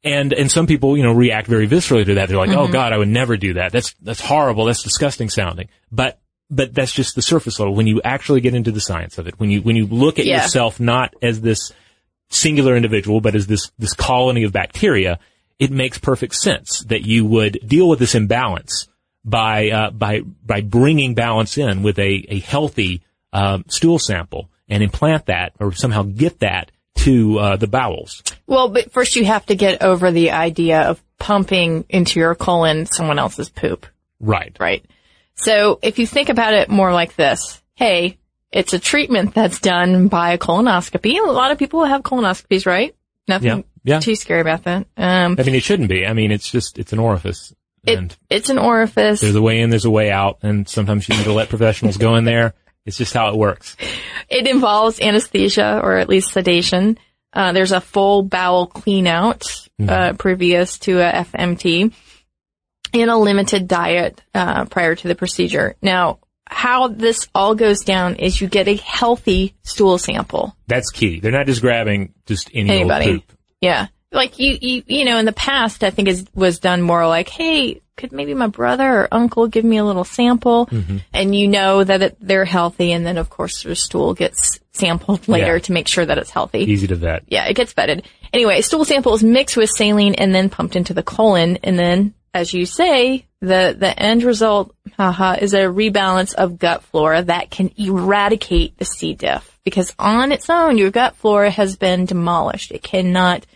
And 0.02 0.32
and 0.32 0.50
some 0.50 0.66
people, 0.66 0.97
you 0.97 1.02
know, 1.02 1.12
react 1.12 1.47
very 1.47 1.68
viscerally 1.68 2.06
to 2.06 2.14
that. 2.14 2.30
They're 2.30 2.38
like, 2.38 2.56
"Oh 2.56 2.68
God, 2.68 2.94
I 2.94 2.97
would 2.97 3.08
never 3.08 3.37
do 3.37 3.54
that. 3.54 3.70
That's 3.70 3.92
that's 4.00 4.20
horrible. 4.20 4.64
That's 4.64 4.82
disgusting 4.82 5.28
sounding." 5.28 5.68
But 5.92 6.20
but 6.50 6.75
that's 6.75 6.93
just 6.93 7.14
the 7.14 7.23
surface 7.23 7.59
level. 7.59 7.75
When 7.75 7.87
you 7.87 8.00
actually 8.02 8.40
get 8.40 8.55
into 8.55 8.71
the 8.73 8.81
science 8.81 9.19
of 9.19 9.26
it, 9.26 9.38
when 9.38 9.50
you 9.50 9.62
when 9.62 9.76
you 9.76 9.87
look 9.87 10.19
at 10.19 10.26
Yeah. 10.26 10.43
yourself 10.43 10.81
not 10.81 11.14
as 11.23 11.40
this 11.40 11.73
singular 12.31 12.76
individual, 12.76 13.21
but 13.21 13.35
as 13.35 13.47
this 13.47 13.71
this 13.78 13.95
colony 13.95 14.45
of 14.45 14.52
bacteria, 14.52 15.19
it 15.59 15.71
makes 15.71 15.99
perfect 15.99 16.35
sense 16.35 16.81
that 16.88 17.07
you 17.07 17.25
would 17.25 17.59
deal 17.67 17.88
with 17.88 17.99
this 17.99 18.14
imbalance 18.14 18.88
by 19.25 19.71
uh, 19.71 19.90
by 19.90 20.21
by 20.45 20.61
bringing 20.61 21.14
balance 21.14 21.59
in 21.59 21.83
with 21.83 21.99
a 21.99 22.25
a 22.28 22.38
healthy 22.40 23.02
um, 23.33 23.64
stool 23.69 23.99
sample 23.99 24.49
and 24.69 24.83
implant 24.83 25.26
that 25.26 25.52
or 25.61 25.73
somehow 25.73 26.02
get 26.02 26.40
that 26.40 26.71
to 26.97 27.38
uh, 27.38 27.57
the 27.57 27.67
bowels. 27.67 28.23
Well, 28.47 28.69
but 28.69 28.90
first 28.93 29.17
you 29.17 29.25
have 29.25 29.47
to 29.47 29.55
get 29.55 29.83
over 29.83 30.11
the 30.11 30.31
idea 30.33 30.83
of 30.83 31.02
pumping 31.19 31.85
into 31.88 32.19
your 32.21 32.35
colon 32.35 32.87
someone 32.87 33.19
else's 33.19 33.49
poop, 33.49 33.87
Right. 34.21 34.57
right? 34.59 34.85
So 35.38 35.78
if 35.83 35.99
you 35.99 36.07
think 36.07 36.28
about 36.28 36.54
it 36.54 36.68
more 36.68 36.92
like 36.92 37.16
this, 37.16 37.61
hey, 37.75 38.18
it's 38.50 38.73
a 38.73 38.78
treatment 38.78 39.35
that's 39.35 39.61
done 39.61 40.09
by 40.09 40.33
a 40.33 40.38
colonoscopy. 40.38 41.18
A 41.18 41.30
lot 41.30 41.50
of 41.50 41.59
people 41.59 41.85
have 41.85 42.02
colonoscopies, 42.02 42.66
right? 42.66 42.95
Nothing 43.26 43.64
Yeah. 43.85 43.95
Yeah. 43.95 44.00
too 44.00 44.16
scary 44.16 44.40
about 44.40 44.64
that. 44.64 44.87
Um, 44.97 45.37
I 45.38 45.42
mean, 45.42 45.54
it 45.54 45.62
shouldn't 45.62 45.88
be. 45.88 46.07
I 46.07 46.12
mean, 46.12 46.33
it's 46.33 46.50
just 46.50 46.78
it's 46.78 46.92
an 46.92 46.99
orifice, 46.99 47.54
it, 47.87 48.16
it's 48.28 48.49
an 48.49 48.59
orifice. 48.59 49.21
there's 49.21 49.35
a 49.35 49.42
way 49.42 49.61
in, 49.61 49.71
there's 49.71 49.85
a 49.85 49.90
way 49.90 50.11
out, 50.11 50.38
and 50.42 50.68
sometimes 50.68 51.09
you 51.09 51.16
need 51.16 51.25
to 51.25 51.33
let 51.33 51.49
professionals 51.49 51.97
go 51.97 52.16
in 52.16 52.25
there. 52.25 52.54
It's 52.85 52.97
just 52.97 53.14
how 53.14 53.28
it 53.28 53.37
works. 53.37 53.76
It 54.28 54.47
involves 54.47 55.00
anesthesia 55.00 55.80
or 55.83 55.97
at 55.99 56.09
least 56.09 56.33
sedation. 56.33 56.99
Uh, 57.33 57.52
there's 57.52 57.73
a 57.73 57.80
full 57.80 58.23
bowel 58.23 58.66
clean 58.66 59.07
out, 59.07 59.45
uh, 59.87 60.14
previous 60.14 60.78
to 60.80 60.99
a 61.00 61.25
FMT 61.25 61.92
and 62.95 63.11
a 63.11 63.16
limited 63.16 63.68
diet, 63.68 64.21
uh, 64.35 64.64
prior 64.66 64.95
to 64.95 65.09
the 65.09 65.14
procedure. 65.14 65.76
Now, 65.83 66.18
how 66.47 66.88
this 66.88 67.28
all 67.35 67.54
goes 67.54 67.80
down 67.80 68.16
is 68.16 68.40
you 68.40 68.49
get 68.49 68.68
a 68.68 68.76
healthy 68.76 69.54
stool 69.62 69.99
sample. 69.99 70.57
That's 70.66 70.90
key. 70.90 71.21
They're 71.21 71.33
not 71.33 71.47
just 71.47 71.61
grabbing 71.61 72.14
just 72.26 72.50
any 72.54 72.71
Anybody. 72.71 73.11
old 73.12 73.26
poop. 73.26 73.38
Yeah. 73.61 73.87
Like 74.11 74.38
you, 74.38 74.57
you, 74.61 74.83
you 74.87 75.04
know, 75.04 75.18
in 75.18 75.26
the 75.26 75.33
past, 75.33 75.85
I 75.85 75.90
think 75.90 76.09
is, 76.09 76.25
was 76.35 76.59
done 76.61 76.80
more 76.80 77.07
like, 77.07 77.28
hey, 77.28 77.83
could 77.99 78.12
maybe 78.12 78.33
my 78.33 78.47
brother 78.47 79.00
or 79.00 79.09
uncle 79.12 79.49
give 79.49 79.64
me 79.66 79.76
a 79.76 79.85
little 79.85 80.04
sample? 80.04 80.71
And 81.12 81.35
you 81.37 81.49
know 81.49 81.85
that 81.85 82.00
it, 82.00 82.16
they're 82.21 82.47
healthy. 82.47 82.92
And 82.92 83.04
then 83.04 83.18
of 83.18 83.28
course 83.28 83.64
their 83.64 83.75
stool 83.75 84.14
gets 84.14 84.61
sampled 84.73 85.28
later 85.28 85.54
Yeah. 85.57 85.59
to 85.62 85.73
make 85.73 85.88
sure 85.88 86.07
that 86.07 86.16
it's 86.16 86.30
healthy. 86.30 86.61
Easy 86.61 86.87
to 86.87 86.95
vet. 86.95 87.25
Yeah, 87.26 87.47
it 87.49 87.54
gets 87.54 87.75
vetted. 87.75 88.04
Anyway, 88.33 88.61
stool 88.62 88.87
sample 88.87 89.12
is 89.14 89.23
mixed 89.23 89.57
with 89.59 89.68
saline 89.68 90.14
and 90.14 90.35
then 90.35 90.49
pumped 90.49 90.76
into 90.76 90.95
the 90.95 91.02
colon. 91.02 91.59
And 91.62 91.78
then, 91.78 92.14
as 92.35 92.52
you 92.52 92.66
say, 92.66 93.26
the, 93.40 93.76
the 93.78 93.99
end 93.99 94.23
result, 94.23 94.75
haha, 94.97 95.37
is 95.40 95.54
a 95.54 95.62
rebalance 95.62 96.35
of 96.35 96.58
gut 96.58 96.82
flora 96.85 97.23
that 97.23 97.50
can 97.50 97.73
eradicate 97.76 98.76
the 98.78 98.85
C. 98.85 99.14
diff. 99.14 99.58
Because 99.64 99.94
on 99.99 100.32
its 100.32 100.49
own, 100.49 100.78
your 100.78 100.90
gut 100.90 101.16
flora 101.16 101.50
has 101.50 101.76
been 101.76 102.04
demolished. 102.04 102.73
It 102.73 102.82
cannot, 102.82 103.47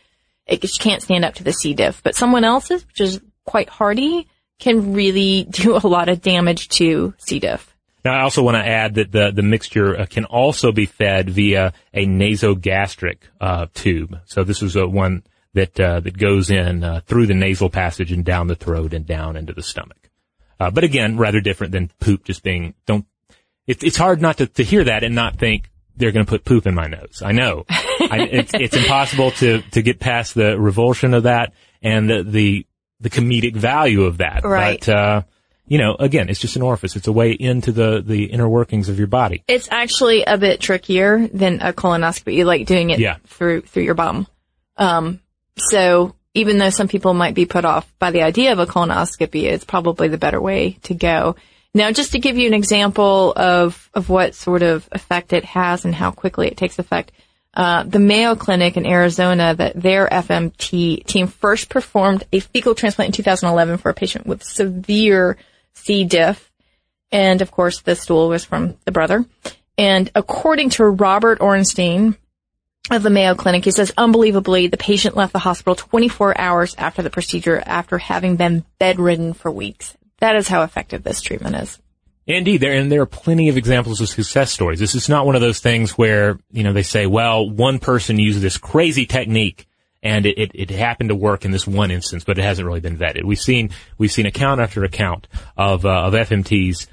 it 0.46 0.60
just 0.60 0.80
can't 0.80 1.02
stand 1.02 1.24
up 1.24 1.34
to 1.34 1.44
the 1.44 1.52
C. 1.52 1.74
diff. 1.74 2.02
But 2.02 2.14
someone 2.14 2.44
else's, 2.44 2.86
which 2.86 3.00
is 3.00 3.20
quite 3.44 3.68
hardy, 3.68 4.28
can 4.58 4.92
really 4.94 5.44
do 5.50 5.76
a 5.76 5.86
lot 5.86 6.08
of 6.08 6.22
damage 6.22 6.68
to 6.70 7.14
C. 7.18 7.38
diff. 7.38 7.68
Now, 8.04 8.14
I 8.18 8.22
also 8.22 8.42
want 8.42 8.56
to 8.56 8.66
add 8.66 8.94
that 8.94 9.12
the, 9.12 9.30
the 9.30 9.42
mixture 9.42 10.00
uh, 10.00 10.06
can 10.06 10.24
also 10.24 10.72
be 10.72 10.86
fed 10.86 11.30
via 11.30 11.72
a 11.94 12.04
nasogastric 12.04 13.18
uh, 13.40 13.66
tube. 13.74 14.18
So 14.24 14.42
this 14.42 14.60
is 14.60 14.74
a 14.74 14.88
one 14.88 15.22
that 15.54 15.78
uh, 15.78 16.00
that 16.00 16.16
goes 16.16 16.50
in 16.50 16.82
uh, 16.84 17.00
through 17.06 17.26
the 17.26 17.34
nasal 17.34 17.70
passage 17.70 18.12
and 18.12 18.24
down 18.24 18.46
the 18.46 18.54
throat 18.56 18.94
and 18.94 19.06
down 19.06 19.36
into 19.36 19.52
the 19.52 19.62
stomach. 19.62 20.10
Uh, 20.58 20.70
but 20.70 20.84
again, 20.84 21.16
rather 21.18 21.40
different 21.40 21.72
than 21.72 21.90
poop 22.00 22.24
just 22.24 22.42
being 22.42 22.74
don't. 22.86 23.06
It, 23.66 23.82
it's 23.84 23.96
hard 23.96 24.20
not 24.20 24.38
to, 24.38 24.46
to 24.46 24.64
hear 24.64 24.84
that 24.84 25.04
and 25.04 25.14
not 25.14 25.36
think 25.38 25.70
they're 25.96 26.10
going 26.10 26.26
to 26.26 26.30
put 26.30 26.44
poop 26.44 26.66
in 26.66 26.74
my 26.74 26.86
nose. 26.88 27.22
I 27.24 27.32
know 27.32 27.64
I, 27.68 28.28
it's, 28.30 28.52
it's 28.54 28.76
impossible 28.76 29.30
to 29.32 29.62
to 29.72 29.82
get 29.82 30.00
past 30.00 30.34
the 30.34 30.58
revulsion 30.58 31.14
of 31.14 31.24
that 31.24 31.52
and 31.82 32.10
the 32.10 32.22
the, 32.22 32.66
the 33.00 33.10
comedic 33.10 33.54
value 33.54 34.04
of 34.04 34.18
that. 34.18 34.44
Right. 34.44 34.80
But, 34.80 34.88
uh, 34.88 35.22
you 35.66 35.78
know, 35.78 35.94
again, 35.98 36.28
it's 36.28 36.40
just 36.40 36.56
an 36.56 36.62
orifice. 36.62 36.96
It's 36.96 37.06
a 37.06 37.12
way 37.12 37.32
into 37.32 37.72
the, 37.72 38.02
the 38.04 38.24
inner 38.24 38.48
workings 38.48 38.88
of 38.88 38.98
your 38.98 39.06
body. 39.06 39.44
It's 39.46 39.68
actually 39.70 40.24
a 40.24 40.36
bit 40.36 40.60
trickier 40.60 41.28
than 41.28 41.60
a 41.62 41.72
colonoscopy. 41.72 42.34
You 42.34 42.44
like 42.44 42.66
doing 42.66 42.90
it 42.90 42.98
Yeah. 42.98 43.16
through 43.26 43.62
through 43.62 43.84
your 43.84 43.94
bum. 43.94 44.26
Um, 44.76 45.20
so 45.58 46.14
even 46.34 46.58
though 46.58 46.70
some 46.70 46.88
people 46.88 47.14
might 47.14 47.34
be 47.34 47.46
put 47.46 47.64
off 47.64 47.92
by 47.98 48.10
the 48.10 48.22
idea 48.22 48.52
of 48.52 48.58
a 48.58 48.66
colonoscopy, 48.66 49.44
it's 49.44 49.64
probably 49.64 50.08
the 50.08 50.18
better 50.18 50.40
way 50.40 50.78
to 50.84 50.94
go. 50.94 51.36
Now, 51.74 51.90
just 51.90 52.12
to 52.12 52.18
give 52.18 52.36
you 52.36 52.46
an 52.46 52.54
example 52.54 53.32
of 53.34 53.90
of 53.94 54.08
what 54.08 54.34
sort 54.34 54.62
of 54.62 54.88
effect 54.92 55.32
it 55.32 55.44
has 55.44 55.84
and 55.84 55.94
how 55.94 56.10
quickly 56.10 56.48
it 56.48 56.56
takes 56.56 56.78
effect, 56.78 57.12
uh, 57.54 57.82
the 57.84 57.98
Mayo 57.98 58.34
Clinic 58.34 58.76
in 58.76 58.86
Arizona, 58.86 59.54
that 59.54 59.80
their 59.80 60.06
FMT 60.06 61.04
team 61.06 61.26
first 61.26 61.68
performed 61.68 62.24
a 62.32 62.40
fecal 62.40 62.74
transplant 62.74 63.08
in 63.08 63.12
2011 63.12 63.78
for 63.78 63.90
a 63.90 63.94
patient 63.94 64.26
with 64.26 64.42
severe 64.42 65.36
C. 65.74 66.04
diff. 66.04 66.50
And 67.10 67.42
of 67.42 67.50
course, 67.50 67.80
the 67.80 67.94
stool 67.94 68.28
was 68.28 68.44
from 68.44 68.76
the 68.84 68.92
brother. 68.92 69.24
And 69.76 70.10
according 70.14 70.70
to 70.70 70.84
Robert 70.84 71.40
Orenstein 71.40 72.16
of 72.90 73.02
the 73.02 73.10
Mayo 73.10 73.34
Clinic, 73.34 73.64
he 73.64 73.70
says, 73.70 73.92
unbelievably, 73.96 74.66
the 74.66 74.76
patient 74.76 75.16
left 75.16 75.32
the 75.32 75.38
hospital 75.38 75.74
24 75.74 76.38
hours 76.38 76.74
after 76.76 77.02
the 77.02 77.10
procedure 77.10 77.62
after 77.64 77.98
having 77.98 78.36
been 78.36 78.64
bedridden 78.78 79.34
for 79.34 79.50
weeks. 79.50 79.96
That 80.18 80.36
is 80.36 80.48
how 80.48 80.62
effective 80.62 81.02
this 81.02 81.20
treatment 81.20 81.56
is. 81.56 81.78
Indeed, 82.26 82.58
there 82.58 82.74
and 82.74 82.90
there 82.90 83.02
are 83.02 83.06
plenty 83.06 83.48
of 83.48 83.56
examples 83.56 84.00
of 84.00 84.08
success 84.08 84.52
stories. 84.52 84.78
This 84.78 84.94
is 84.94 85.08
not 85.08 85.26
one 85.26 85.34
of 85.34 85.40
those 85.40 85.58
things 85.58 85.98
where 85.98 86.38
you 86.52 86.62
know 86.62 86.72
they 86.72 86.84
say, 86.84 87.06
"Well, 87.06 87.50
one 87.50 87.80
person 87.80 88.16
used 88.16 88.40
this 88.40 88.58
crazy 88.58 89.06
technique 89.06 89.66
and 90.04 90.24
it, 90.24 90.38
it, 90.38 90.50
it 90.54 90.70
happened 90.70 91.08
to 91.08 91.16
work 91.16 91.44
in 91.44 91.50
this 91.50 91.66
one 91.66 91.90
instance, 91.90 92.22
but 92.22 92.38
it 92.38 92.42
hasn't 92.42 92.64
really 92.64 92.78
been 92.78 92.96
vetted." 92.96 93.24
We've 93.24 93.40
seen 93.40 93.70
we've 93.98 94.12
seen 94.12 94.26
account 94.26 94.60
after 94.60 94.84
account 94.84 95.26
of 95.56 95.84
uh, 95.84 96.02
of 96.02 96.12
FMTs 96.12 96.86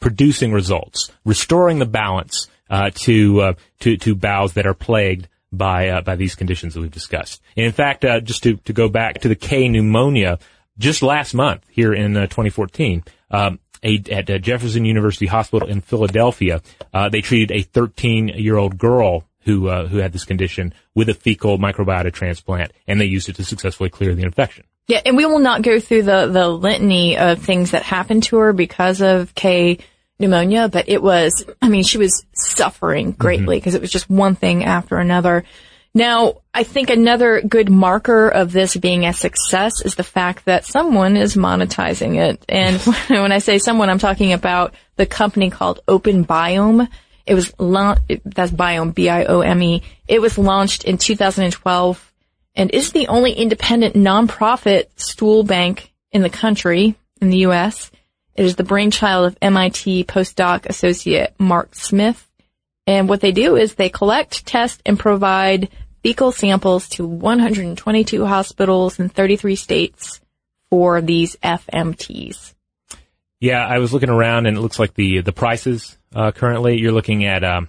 producing 0.00 0.52
results, 0.52 1.12
restoring 1.24 1.78
the 1.78 1.86
balance 1.86 2.48
uh, 2.72 2.90
to 2.94 3.40
uh, 3.40 3.52
to 3.80 3.96
to 3.98 4.14
bowels 4.16 4.54
that 4.54 4.66
are 4.66 4.74
plagued 4.74 5.28
by 5.52 5.90
uh, 5.90 6.00
by 6.00 6.16
these 6.16 6.34
conditions 6.34 6.74
that 6.74 6.80
we've 6.80 6.90
discussed. 6.90 7.42
And 7.54 7.66
in 7.66 7.72
fact, 7.72 8.04
uh, 8.04 8.20
just 8.20 8.42
to 8.44 8.56
to 8.56 8.72
go 8.72 8.88
back 8.88 9.20
to 9.20 9.28
the 9.28 9.36
K 9.36 9.68
pneumonia, 9.68 10.38
just 10.78 11.02
last 11.02 11.34
month 11.34 11.64
here 11.68 11.92
in 11.92 12.16
uh, 12.16 12.22
2014. 12.22 13.04
Um, 13.30 13.60
a, 13.84 14.00
at 14.12 14.30
uh, 14.30 14.38
Jefferson 14.38 14.84
University 14.84 15.26
Hospital 15.26 15.68
in 15.68 15.80
Philadelphia, 15.80 16.62
they 17.10 17.20
treated 17.20 17.50
a 17.50 17.64
13-year-old 17.64 18.78
girl 18.78 19.24
who 19.40 19.68
who 19.68 19.96
had 19.96 20.12
this 20.12 20.24
condition 20.24 20.72
with 20.94 21.08
a 21.08 21.14
fecal 21.14 21.58
microbiota 21.58 22.12
transplant, 22.12 22.72
and 22.86 23.00
they 23.00 23.06
used 23.06 23.28
it 23.28 23.34
to 23.36 23.44
successfully 23.44 23.90
clear 23.90 24.14
the 24.14 24.22
infection. 24.22 24.64
Yeah, 24.86 25.00
and 25.04 25.16
we 25.16 25.26
will 25.26 25.40
not 25.40 25.62
go 25.62 25.80
through 25.80 26.04
the, 26.04 26.26
the 26.26 26.48
litany 26.48 27.16
of 27.16 27.40
things 27.40 27.72
that 27.72 27.82
happened 27.82 28.22
to 28.24 28.36
her 28.38 28.52
because 28.52 29.00
of 29.00 29.34
K 29.34 29.78
pneumonia, 30.22 30.68
but 30.68 30.88
it 30.88 31.02
was, 31.02 31.44
I 31.60 31.68
mean, 31.68 31.82
she 31.82 31.98
was 31.98 32.24
suffering 32.32 33.12
greatly 33.12 33.56
mm-hmm. 33.56 33.60
because 33.60 33.74
it 33.74 33.82
was 33.82 33.90
just 33.90 34.08
one 34.08 34.34
thing 34.34 34.64
after 34.64 34.96
another. 34.96 35.44
Now, 35.94 36.40
I 36.54 36.62
think 36.62 36.88
another 36.88 37.42
good 37.42 37.70
marker 37.70 38.28
of 38.28 38.50
this 38.50 38.74
being 38.76 39.04
a 39.04 39.12
success 39.12 39.82
is 39.84 39.94
the 39.94 40.02
fact 40.02 40.46
that 40.46 40.64
someone 40.64 41.16
is 41.16 41.36
monetizing 41.36 42.16
it. 42.16 42.42
And 42.48 42.80
when 43.08 43.32
I 43.32 43.38
say 43.38 43.58
someone, 43.58 43.90
I'm 43.90 43.98
talking 43.98 44.32
about 44.32 44.74
the 44.96 45.06
company 45.06 45.50
called 45.50 45.80
Open 45.86 46.24
Biome. 46.24 46.88
It 47.26 47.34
was 47.34 47.52
launched, 47.58 48.02
that's 48.24 48.50
Biome, 48.50 48.94
B-I-O-M-E. 48.94 49.82
It 50.08 50.20
was 50.20 50.38
launched 50.38 50.84
in 50.84 50.98
2012 50.98 52.12
and 52.54 52.70
is 52.70 52.92
the 52.92 53.08
only 53.08 53.32
independent 53.32 53.94
nonprofit 53.94 54.86
stool 54.96 55.42
bank 55.44 55.92
in 56.10 56.22
the 56.22 56.30
country, 56.30 56.94
in 57.20 57.30
the 57.30 57.38
U.S. 57.38 57.90
It 58.34 58.44
is 58.44 58.56
the 58.56 58.64
brainchild 58.64 59.26
of 59.26 59.38
MIT 59.42 60.04
postdoc 60.04 60.66
associate 60.66 61.34
Mark 61.38 61.74
Smith. 61.74 62.28
And 62.86 63.08
what 63.08 63.20
they 63.20 63.32
do 63.32 63.56
is 63.56 63.74
they 63.74 63.88
collect, 63.88 64.46
test, 64.46 64.82
and 64.84 64.98
provide 64.98 65.68
fecal 66.02 66.32
samples 66.32 66.88
to 66.90 67.06
122 67.06 68.26
hospitals 68.26 68.98
in 68.98 69.08
33 69.08 69.54
states 69.56 70.20
for 70.70 71.00
these 71.00 71.36
FMTs. 71.36 72.54
Yeah, 73.40 73.66
I 73.66 73.78
was 73.78 73.92
looking 73.92 74.08
around, 74.08 74.46
and 74.46 74.56
it 74.56 74.60
looks 74.60 74.78
like 74.78 74.94
the 74.94 75.20
the 75.20 75.32
prices 75.32 75.98
uh, 76.14 76.30
currently 76.30 76.78
you're 76.78 76.92
looking 76.92 77.24
at 77.24 77.42
um, 77.42 77.68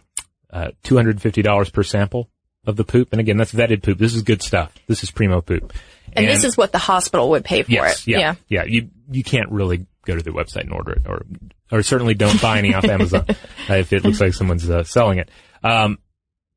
uh, 0.51 0.69
two 0.83 0.95
hundred 0.95 1.15
and 1.15 1.21
fifty 1.21 1.41
dollars 1.41 1.71
per 1.71 1.81
sample 1.81 2.29
of 2.65 2.75
the 2.75 2.83
poop, 2.83 3.11
and 3.11 3.19
again, 3.19 3.37
that's 3.37 3.51
vetted 3.51 3.81
poop. 3.81 3.97
This 3.97 4.13
is 4.13 4.21
good 4.21 4.43
stuff. 4.43 4.71
This 4.87 5.01
is 5.01 5.09
primo 5.09 5.41
poop. 5.41 5.73
And, 6.13 6.27
this 6.27 6.43
is 6.43 6.55
what 6.55 6.71
the 6.71 6.77
hospital 6.77 7.31
would 7.31 7.43
pay 7.43 7.63
for 7.63 7.71
yes, 7.71 8.07
it. 8.07 8.11
yeah, 8.11 8.35
yeah, 8.47 8.65
You 8.65 8.89
you 9.11 9.23
can't 9.23 9.49
really 9.49 9.87
go 10.05 10.15
to 10.15 10.21
their 10.23 10.33
website 10.33 10.61
and 10.61 10.73
order 10.73 10.93
it, 10.93 11.03
or 11.07 11.23
or 11.71 11.81
certainly 11.83 12.13
don't 12.13 12.41
buy 12.41 12.57
any 12.59 12.73
off 12.73 12.85
Amazon 12.89 13.25
uh, 13.69 13.73
if 13.73 13.91
it 13.93 14.03
looks 14.03 14.21
like 14.21 14.33
someone's 14.33 14.69
uh, 14.69 14.83
selling 14.83 15.17
it. 15.19 15.29
Um, 15.63 15.97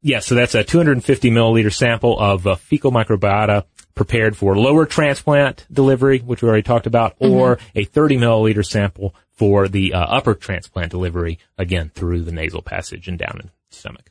yeah, 0.03 0.21
so 0.21 0.35
that's 0.35 0.55
a 0.55 0.63
250 0.63 1.31
milliliter 1.31 1.73
sample 1.73 2.19
of 2.19 2.47
uh, 2.47 2.55
fecal 2.57 2.93
microbiota 2.93 3.65
prepared 3.95 4.37
for 4.37 4.57
lower 4.57 4.85
transplant 4.87 5.67
delivery, 5.73 6.19
which 6.19 6.43
we 6.43 6.49
already 6.49 6.63
talked 6.63 6.87
about, 6.87 7.17
or 7.19 7.59
a 7.75 7.85
30 7.85 8.19
milliliter 8.19 8.65
sample 8.65 9.15
for 9.33 9.69
the 9.69 9.95
uh, 9.95 9.99
upper 9.99 10.35
transplant 10.35 10.91
delivery, 10.91 11.39
again 11.59 11.91
through 11.95 12.23
the 12.23 12.33
nasal 12.33 12.63
passage 12.63 13.09
and 13.09 13.19
down 13.19 13.39
in 13.41 13.47
the 13.71 13.77
stomach. 13.77 14.11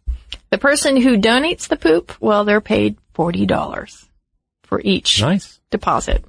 The 0.49 0.57
person 0.57 0.97
who 0.97 1.17
donates 1.17 1.67
the 1.67 1.77
poop, 1.77 2.13
well, 2.19 2.45
they're 2.45 2.61
paid 2.61 2.97
$40 3.13 4.07
for 4.63 4.81
each 4.83 5.21
Nice. 5.21 5.59
deposit. 5.69 6.25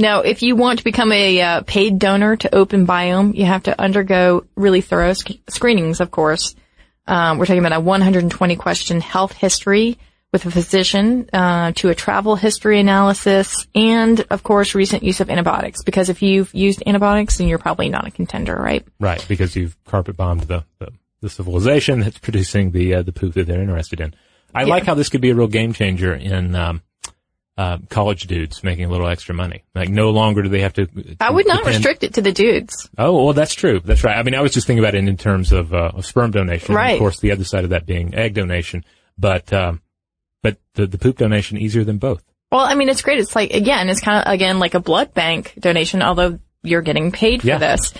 Now, 0.00 0.20
if 0.20 0.42
you 0.42 0.56
want 0.56 0.78
to 0.78 0.84
become 0.84 1.12
a 1.12 1.42
uh, 1.42 1.60
paid 1.60 1.98
donor 1.98 2.34
to 2.36 2.54
Open 2.54 2.86
Biome, 2.86 3.34
you 3.34 3.44
have 3.44 3.64
to 3.64 3.78
undergo 3.78 4.46
really 4.56 4.80
thorough 4.80 5.12
sc- 5.12 5.38
screenings, 5.50 6.00
of 6.00 6.10
course. 6.10 6.54
Um, 7.06 7.36
we're 7.36 7.44
talking 7.44 7.64
about 7.64 7.76
a 7.76 7.80
120 7.80 8.56
question 8.56 9.02
health 9.02 9.32
history 9.32 9.98
with 10.32 10.46
a 10.46 10.50
physician, 10.50 11.28
uh, 11.34 11.72
to 11.72 11.90
a 11.90 11.94
travel 11.94 12.34
history 12.34 12.80
analysis, 12.80 13.66
and 13.74 14.24
of 14.30 14.42
course, 14.42 14.74
recent 14.74 15.02
use 15.02 15.20
of 15.20 15.28
antibiotics. 15.28 15.82
Because 15.82 16.08
if 16.08 16.22
you've 16.22 16.54
used 16.54 16.82
antibiotics, 16.86 17.36
then 17.36 17.48
you're 17.48 17.58
probably 17.58 17.90
not 17.90 18.06
a 18.06 18.10
contender, 18.10 18.56
right? 18.56 18.86
Right, 19.00 19.22
because 19.28 19.54
you've 19.54 19.76
carpet 19.84 20.16
bombed 20.16 20.42
the, 20.42 20.64
the, 20.78 20.92
the 21.20 21.28
civilization 21.28 22.00
that's 22.00 22.18
producing 22.18 22.70
the 22.70 22.94
uh, 22.94 23.02
the 23.02 23.12
poop 23.12 23.34
that 23.34 23.48
they're 23.48 23.60
interested 23.60 24.00
in. 24.00 24.14
I 24.54 24.64
like 24.64 24.84
how 24.84 24.94
this 24.94 25.10
could 25.10 25.20
be 25.20 25.30
a 25.30 25.34
real 25.34 25.46
game 25.46 25.74
changer 25.74 26.14
in 26.14 26.54
um, 26.54 26.80
uh, 27.60 27.78
college 27.90 28.22
dudes 28.26 28.64
making 28.64 28.86
a 28.86 28.88
little 28.88 29.06
extra 29.06 29.34
money. 29.34 29.64
Like 29.74 29.88
no 29.90 30.10
longer 30.10 30.42
do 30.42 30.48
they 30.48 30.60
have 30.62 30.72
to. 30.74 30.86
I 31.20 31.30
would 31.30 31.46
not 31.46 31.58
depend- 31.58 31.76
restrict 31.76 32.04
it 32.04 32.14
to 32.14 32.22
the 32.22 32.32
dudes. 32.32 32.88
Oh, 32.96 33.24
well, 33.24 33.34
that's 33.34 33.54
true. 33.54 33.80
That's 33.80 34.02
right. 34.02 34.16
I 34.16 34.22
mean, 34.22 34.34
I 34.34 34.40
was 34.40 34.52
just 34.52 34.66
thinking 34.66 34.82
about 34.82 34.94
it 34.94 35.06
in 35.06 35.16
terms 35.16 35.52
of, 35.52 35.74
uh, 35.74 35.90
of 35.94 36.06
sperm 36.06 36.30
donation. 36.30 36.74
Right. 36.74 36.92
Of 36.94 36.98
course, 36.98 37.20
the 37.20 37.32
other 37.32 37.44
side 37.44 37.64
of 37.64 37.70
that 37.70 37.84
being 37.86 38.14
egg 38.14 38.34
donation. 38.34 38.84
But, 39.18 39.52
um, 39.52 39.82
but 40.42 40.56
the, 40.74 40.86
the 40.86 40.96
poop 40.98 41.18
donation 41.18 41.58
easier 41.58 41.84
than 41.84 41.98
both. 41.98 42.22
Well, 42.50 42.62
I 42.62 42.74
mean, 42.74 42.88
it's 42.88 43.02
great. 43.02 43.18
It's 43.18 43.36
like, 43.36 43.50
again, 43.52 43.88
it's 43.90 44.00
kind 44.00 44.24
of, 44.26 44.32
again, 44.32 44.58
like 44.58 44.74
a 44.74 44.80
blood 44.80 45.12
bank 45.12 45.52
donation, 45.58 46.02
although 46.02 46.38
you're 46.62 46.82
getting 46.82 47.12
paid 47.12 47.42
for 47.42 47.46
Yeah. 47.48 47.58
this. 47.58 47.92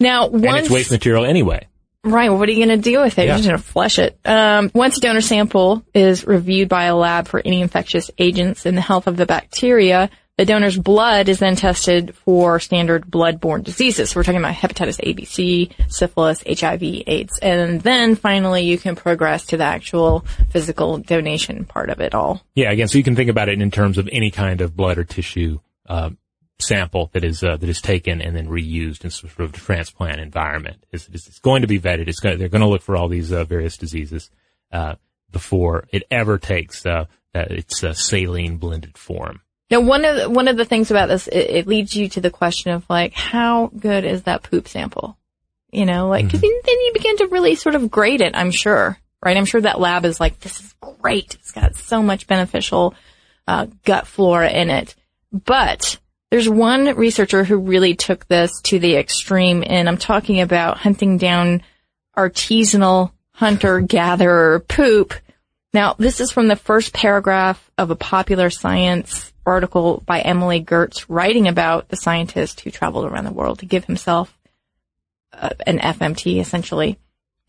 Now, 0.00 0.28
And 0.28 0.44
it's 0.44 0.68
waste 0.70 0.90
material 0.90 1.24
anyway. 1.24 1.68
Right, 2.04 2.28
well, 2.30 2.38
what 2.38 2.48
are 2.48 2.52
you 2.52 2.64
going 2.64 2.80
to 2.80 2.90
do 2.90 3.00
with 3.00 3.18
it? 3.18 3.22
Yeah. 3.22 3.28
You're 3.28 3.36
just 3.38 3.48
going 3.48 3.60
to 3.60 3.66
flush 3.66 3.98
it. 3.98 4.18
Um, 4.24 4.70
once 4.74 4.98
a 4.98 5.00
donor 5.00 5.20
sample 5.20 5.84
is 5.94 6.26
reviewed 6.26 6.68
by 6.68 6.84
a 6.84 6.94
lab 6.96 7.28
for 7.28 7.40
any 7.44 7.60
infectious 7.60 8.10
agents 8.18 8.66
and 8.66 8.76
the 8.76 8.82
health 8.82 9.06
of 9.06 9.16
the 9.16 9.26
bacteria, 9.26 10.10
the 10.36 10.44
donor's 10.44 10.76
blood 10.76 11.28
is 11.28 11.38
then 11.38 11.54
tested 11.54 12.16
for 12.16 12.58
standard 12.58 13.08
blood-borne 13.08 13.62
diseases. 13.62 14.10
So 14.10 14.18
we're 14.18 14.24
talking 14.24 14.40
about 14.40 14.54
hepatitis 14.54 14.98
A, 15.00 15.12
B, 15.12 15.24
C, 15.24 15.70
syphilis, 15.88 16.42
HIV, 16.46 16.82
AIDS. 17.06 17.38
And 17.40 17.80
then 17.80 18.16
finally 18.16 18.62
you 18.62 18.76
can 18.76 18.96
progress 18.96 19.46
to 19.46 19.56
the 19.56 19.64
actual 19.64 20.26
physical 20.50 20.98
donation 20.98 21.64
part 21.64 21.88
of 21.88 22.00
it 22.00 22.14
all. 22.14 22.42
Yeah. 22.56 22.72
Again, 22.72 22.88
so 22.88 22.98
you 22.98 23.04
can 23.04 23.14
think 23.14 23.30
about 23.30 23.48
it 23.48 23.60
in 23.62 23.70
terms 23.70 23.96
of 23.96 24.08
any 24.10 24.32
kind 24.32 24.60
of 24.60 24.76
blood 24.76 24.98
or 24.98 25.04
tissue, 25.04 25.60
uh, 25.88 26.10
sample 26.60 27.10
that 27.12 27.24
is, 27.24 27.42
uh, 27.42 27.56
that 27.56 27.68
is 27.68 27.80
taken 27.80 28.20
and 28.20 28.34
then 28.34 28.48
reused 28.48 29.04
in 29.04 29.10
some 29.10 29.28
sort 29.30 29.40
of 29.40 29.52
transplant 29.52 30.20
environment. 30.20 30.84
It's, 30.92 31.08
it's 31.08 31.26
it's 31.26 31.38
going 31.40 31.62
to 31.62 31.68
be 31.68 31.80
vetted. 31.80 32.08
It's 32.08 32.20
going, 32.20 32.38
they're 32.38 32.48
going 32.48 32.62
to 32.62 32.68
look 32.68 32.82
for 32.82 32.96
all 32.96 33.08
these, 33.08 33.32
uh, 33.32 33.44
various 33.44 33.76
diseases, 33.76 34.30
uh, 34.72 34.94
before 35.30 35.88
it 35.90 36.04
ever 36.10 36.38
takes, 36.38 36.86
uh, 36.86 37.06
that 37.32 37.50
its, 37.50 37.82
uh, 37.82 37.92
saline 37.92 38.56
blended 38.56 38.96
form. 38.96 39.40
Now, 39.70 39.80
one 39.80 40.04
of 40.04 40.16
the, 40.16 40.30
one 40.30 40.46
of 40.46 40.56
the 40.56 40.64
things 40.64 40.90
about 40.90 41.08
this, 41.08 41.26
it, 41.26 41.50
it 41.50 41.66
leads 41.66 41.96
you 41.96 42.08
to 42.10 42.20
the 42.20 42.30
question 42.30 42.72
of 42.72 42.84
like, 42.88 43.14
how 43.14 43.72
good 43.76 44.04
is 44.04 44.22
that 44.22 44.42
poop 44.44 44.68
sample? 44.68 45.18
You 45.72 45.86
know, 45.86 46.06
like, 46.06 46.30
cause 46.30 46.40
then 46.40 46.50
you 46.50 46.90
begin 46.92 47.16
to 47.16 47.26
really 47.26 47.56
sort 47.56 47.74
of 47.74 47.90
grade 47.90 48.20
it, 48.20 48.36
I'm 48.36 48.52
sure, 48.52 48.96
right? 49.24 49.36
I'm 49.36 49.46
sure 49.46 49.60
that 49.60 49.80
lab 49.80 50.04
is 50.04 50.20
like, 50.20 50.38
this 50.38 50.60
is 50.60 50.72
great. 50.80 51.34
It's 51.34 51.50
got 51.50 51.74
so 51.74 52.00
much 52.00 52.28
beneficial, 52.28 52.94
uh, 53.48 53.66
gut 53.84 54.06
flora 54.06 54.50
in 54.50 54.70
it. 54.70 54.94
But 55.32 55.98
there's 56.34 56.48
one 56.48 56.96
researcher 56.96 57.44
who 57.44 57.58
really 57.58 57.94
took 57.94 58.26
this 58.26 58.60
to 58.62 58.80
the 58.80 58.96
extreme, 58.96 59.62
and 59.64 59.88
I'm 59.88 59.96
talking 59.96 60.40
about 60.40 60.78
hunting 60.78 61.16
down 61.16 61.62
artisanal 62.16 63.12
hunter 63.30 63.78
gatherer 63.78 64.58
poop. 64.58 65.14
Now, 65.72 65.94
this 65.96 66.20
is 66.20 66.32
from 66.32 66.48
the 66.48 66.56
first 66.56 66.92
paragraph 66.92 67.70
of 67.78 67.92
a 67.92 67.94
popular 67.94 68.50
science 68.50 69.32
article 69.46 70.02
by 70.06 70.22
Emily 70.22 70.60
Gertz 70.60 71.04
writing 71.08 71.46
about 71.46 71.88
the 71.88 71.96
scientist 71.96 72.62
who 72.62 72.72
traveled 72.72 73.04
around 73.04 73.26
the 73.26 73.32
world 73.32 73.60
to 73.60 73.66
give 73.66 73.84
himself 73.84 74.36
uh, 75.34 75.50
an 75.68 75.78
FMT 75.78 76.40
essentially. 76.40 76.98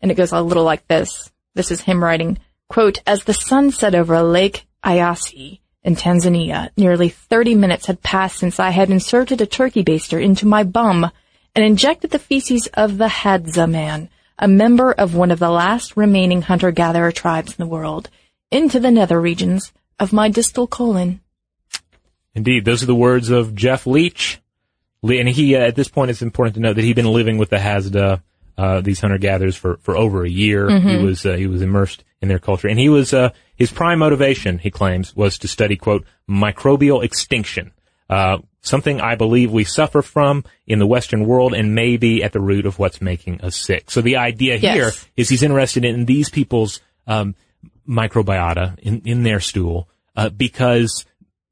And 0.00 0.12
it 0.12 0.16
goes 0.16 0.30
a 0.30 0.40
little 0.40 0.62
like 0.62 0.86
this. 0.86 1.32
This 1.56 1.72
is 1.72 1.80
him 1.80 2.04
writing, 2.04 2.38
quote, 2.68 3.00
as 3.04 3.24
the 3.24 3.34
sun 3.34 3.72
set 3.72 3.96
over 3.96 4.22
Lake 4.22 4.64
Eyasi 4.84 5.58
in 5.86 5.94
Tanzania, 5.94 6.70
nearly 6.76 7.08
30 7.08 7.54
minutes 7.54 7.86
had 7.86 8.02
passed 8.02 8.38
since 8.38 8.58
I 8.58 8.70
had 8.70 8.90
inserted 8.90 9.40
a 9.40 9.46
turkey 9.46 9.84
baster 9.84 10.20
into 10.20 10.44
my 10.44 10.64
bum 10.64 11.12
and 11.54 11.64
injected 11.64 12.10
the 12.10 12.18
feces 12.18 12.66
of 12.74 12.98
the 12.98 13.06
Hadza 13.06 13.70
man, 13.70 14.10
a 14.36 14.48
member 14.48 14.90
of 14.90 15.14
one 15.14 15.30
of 15.30 15.38
the 15.38 15.48
last 15.48 15.96
remaining 15.96 16.42
hunter-gatherer 16.42 17.12
tribes 17.12 17.52
in 17.52 17.56
the 17.58 17.70
world, 17.70 18.10
into 18.50 18.80
the 18.80 18.90
nether 18.90 19.20
regions 19.20 19.72
of 20.00 20.12
my 20.12 20.28
distal 20.28 20.66
colon. 20.66 21.20
Indeed, 22.34 22.64
those 22.64 22.82
are 22.82 22.86
the 22.86 22.94
words 22.94 23.30
of 23.30 23.54
Jeff 23.54 23.86
Leach. 23.86 24.40
And 25.04 25.28
he, 25.28 25.54
uh, 25.54 25.60
at 25.60 25.76
this 25.76 25.88
point, 25.88 26.10
it's 26.10 26.20
important 26.20 26.56
to 26.56 26.60
note 26.60 26.74
that 26.74 26.84
he'd 26.84 26.96
been 26.96 27.06
living 27.06 27.38
with 27.38 27.50
the 27.50 27.58
Hadza, 27.58 28.22
uh, 28.58 28.80
these 28.80 29.00
hunter-gatherers 29.00 29.54
for, 29.54 29.76
for 29.76 29.96
over 29.96 30.24
a 30.24 30.28
year. 30.28 30.68
He 30.80 30.96
was, 30.96 31.24
uh, 31.24 31.34
he 31.34 31.46
was 31.46 31.62
immersed 31.62 32.02
in 32.20 32.26
their 32.26 32.40
culture. 32.40 32.66
And 32.66 32.78
he 32.78 32.88
was, 32.88 33.14
uh, 33.14 33.30
his 33.56 33.72
prime 33.72 33.98
motivation, 33.98 34.58
he 34.58 34.70
claims, 34.70 35.16
was 35.16 35.38
to 35.38 35.48
study, 35.48 35.76
quote, 35.76 36.04
microbial 36.28 37.02
extinction. 37.02 37.72
Uh, 38.08 38.38
something 38.60 39.00
I 39.00 39.14
believe 39.16 39.50
we 39.50 39.64
suffer 39.64 40.02
from 40.02 40.44
in 40.66 40.78
the 40.78 40.86
Western 40.86 41.26
world 41.26 41.54
and 41.54 41.74
may 41.74 41.96
be 41.96 42.22
at 42.22 42.32
the 42.32 42.40
root 42.40 42.66
of 42.66 42.78
what's 42.78 43.00
making 43.00 43.40
us 43.40 43.56
sick. 43.56 43.90
So 43.90 44.00
the 44.00 44.16
idea 44.16 44.56
Yes. 44.56 44.74
here 44.74 44.92
is 45.16 45.28
he's 45.28 45.42
interested 45.42 45.84
in 45.84 46.04
these 46.04 46.30
people's, 46.30 46.80
um, 47.06 47.34
microbiota 47.88 48.78
in, 48.80 49.02
in 49.04 49.22
their 49.22 49.40
stool, 49.40 49.88
uh, 50.16 50.28
because 50.28 51.04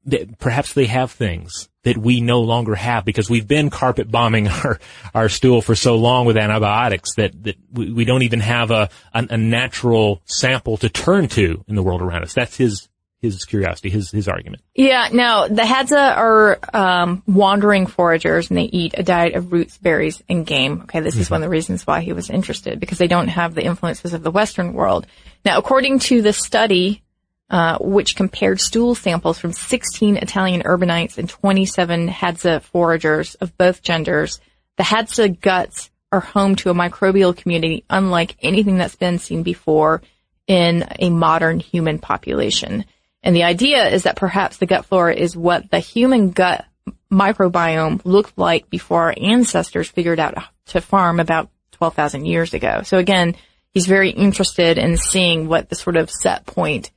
that 0.05 0.37
perhaps 0.39 0.73
they 0.73 0.85
have 0.85 1.11
things 1.11 1.69
that 1.85 1.97
we 1.97 2.19
no 2.19 2.41
longer 2.41 2.75
have 2.75 3.05
because 3.05 3.29
we've 3.29 3.47
been 3.47 3.69
carpet 3.69 4.11
bombing 4.11 4.47
our, 4.65 4.79
our 5.13 5.29
stool 5.29 5.61
for 5.61 5.75
so 5.75 5.95
long 5.95 6.25
with 6.25 6.35
antibiotics 6.35 7.15
that, 7.15 7.43
that 7.43 7.55
we, 7.71 7.93
we 7.93 8.05
don't 8.05 8.23
even 8.23 8.41
have 8.41 8.71
a, 8.71 8.89
a, 9.13 9.25
a 9.29 9.37
natural 9.37 10.21
sample 10.25 10.77
to 10.77 10.89
turn 10.89 11.27
to 11.29 11.63
in 11.67 11.75
the 11.75 11.83
world 11.83 12.01
around 12.01 12.23
us. 12.23 12.33
That's 12.33 12.57
his, 12.57 12.89
his 13.21 13.45
curiosity, 13.45 13.89
his, 13.89 14.09
his 14.09 14.27
argument. 14.27 14.63
Yeah, 14.73 15.09
now 15.13 15.47
the 15.47 15.61
Hadza 15.61 16.17
are 16.17 16.59
um, 16.73 17.21
wandering 17.27 17.85
foragers 17.85 18.49
and 18.49 18.57
they 18.57 18.63
eat 18.63 18.95
a 18.97 19.03
diet 19.03 19.35
of 19.35 19.51
roots, 19.51 19.77
berries, 19.77 20.23
and 20.27 20.45
game. 20.45 20.81
Okay, 20.83 21.01
this 21.01 21.15
is 21.15 21.29
one 21.29 21.41
of 21.41 21.45
the 21.45 21.49
reasons 21.49 21.85
why 21.85 22.01
he 22.01 22.13
was 22.13 22.31
interested 22.31 22.79
because 22.79 22.97
they 22.97 23.07
don't 23.07 23.27
have 23.27 23.53
the 23.53 23.63
influences 23.63 24.13
of 24.13 24.23
the 24.23 24.31
Western 24.31 24.73
world. 24.73 25.05
Now, 25.45 25.59
according 25.59 25.99
to 25.99 26.23
the 26.23 26.33
study, 26.33 27.03
uh, 27.49 27.77
which 27.79 28.15
compared 28.15 28.59
stool 28.59 28.95
samples 28.95 29.37
from 29.37 29.53
16 29.53 30.17
Italian 30.17 30.63
urbanites 30.63 31.17
and 31.17 31.29
27 31.29 32.09
Hadza 32.09 32.61
foragers 32.61 33.35
of 33.35 33.57
both 33.57 33.81
genders, 33.81 34.39
the 34.77 34.83
Hadza 34.83 35.39
guts 35.39 35.91
are 36.11 36.21
home 36.21 36.55
to 36.55 36.69
a 36.69 36.73
microbial 36.73 37.35
community 37.35 37.83
unlike 37.89 38.35
anything 38.41 38.77
that's 38.77 38.95
been 38.95 39.19
seen 39.19 39.43
before 39.43 40.01
in 40.47 40.85
a 40.99 41.09
modern 41.09 41.59
human 41.59 41.99
population. 41.99 42.85
And 43.23 43.35
the 43.35 43.43
idea 43.43 43.89
is 43.89 44.03
that 44.03 44.15
perhaps 44.15 44.57
the 44.57 44.65
gut 44.65 44.85
flora 44.85 45.15
is 45.15 45.35
what 45.35 45.69
the 45.71 45.79
human 45.79 46.31
gut 46.31 46.65
microbiome 47.11 48.01
looked 48.05 48.37
like 48.37 48.69
before 48.69 49.03
our 49.03 49.15
ancestors 49.19 49.89
figured 49.89 50.19
out 50.19 50.35
to 50.67 50.81
farm 50.81 51.19
about 51.19 51.49
12,000 51.71 52.25
years 52.25 52.53
ago. 52.53 52.81
So 52.83 52.97
again, 52.97 53.35
he's 53.71 53.87
very 53.87 54.09
interested 54.09 54.77
in 54.77 54.97
seeing 54.97 55.47
what 55.47 55.69
the 55.69 55.75
sort 55.75 55.97
of 55.97 56.09
set 56.09 56.45
point 56.45 56.91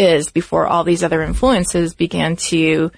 is 0.00 0.30
before 0.30 0.66
all 0.66 0.84
these 0.84 1.04
other 1.04 1.22
influences 1.22 1.94
began 1.94 2.36
to 2.36 2.90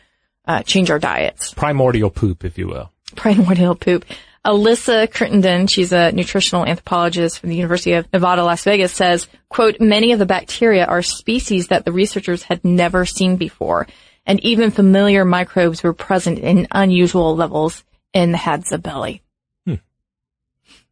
uh, 0.47 0.63
change 0.63 0.91
our 0.91 0.99
diets 0.99 1.53
Primordial 1.55 2.11
poop, 2.11 2.45
if 2.45 2.57
you 2.59 2.69
will. 2.69 2.91
primordial 3.17 3.75
poop. 3.75 4.05
Alyssa 4.45 5.09
Crittenden, 5.13 5.69
she's 5.69 5.93
a 5.93 6.11
nutritional 6.11 6.67
anthropologist 6.67 7.39
from 7.39 7.51
the 7.51 7.57
University 7.57 7.93
of 7.93 8.13
Nevada, 8.13 8.43
Las 8.43 8.65
Vegas, 8.65 8.93
says, 8.93 9.29
quote, 9.49 9.81
many 9.81 10.11
of 10.11 10.19
the 10.19 10.27
bacteria 10.27 10.85
are 10.85 11.01
species 11.03 11.69
that 11.69 11.85
the 11.85 11.93
researchers 11.93 12.43
had 12.43 12.65
never 12.65 13.07
seen 13.07 13.37
before, 13.37 13.87
and 14.27 14.41
even 14.41 14.73
familiar 14.73 15.25
microbes 15.25 15.85
were 15.85 15.93
present 15.93 16.41
in 16.41 16.67
unusual 16.73 17.37
levels 17.37 17.85
in 18.13 18.33
the 18.33 18.39
Hadza 18.39 18.83
belly. 18.83 19.23
Hmm. 19.65 19.75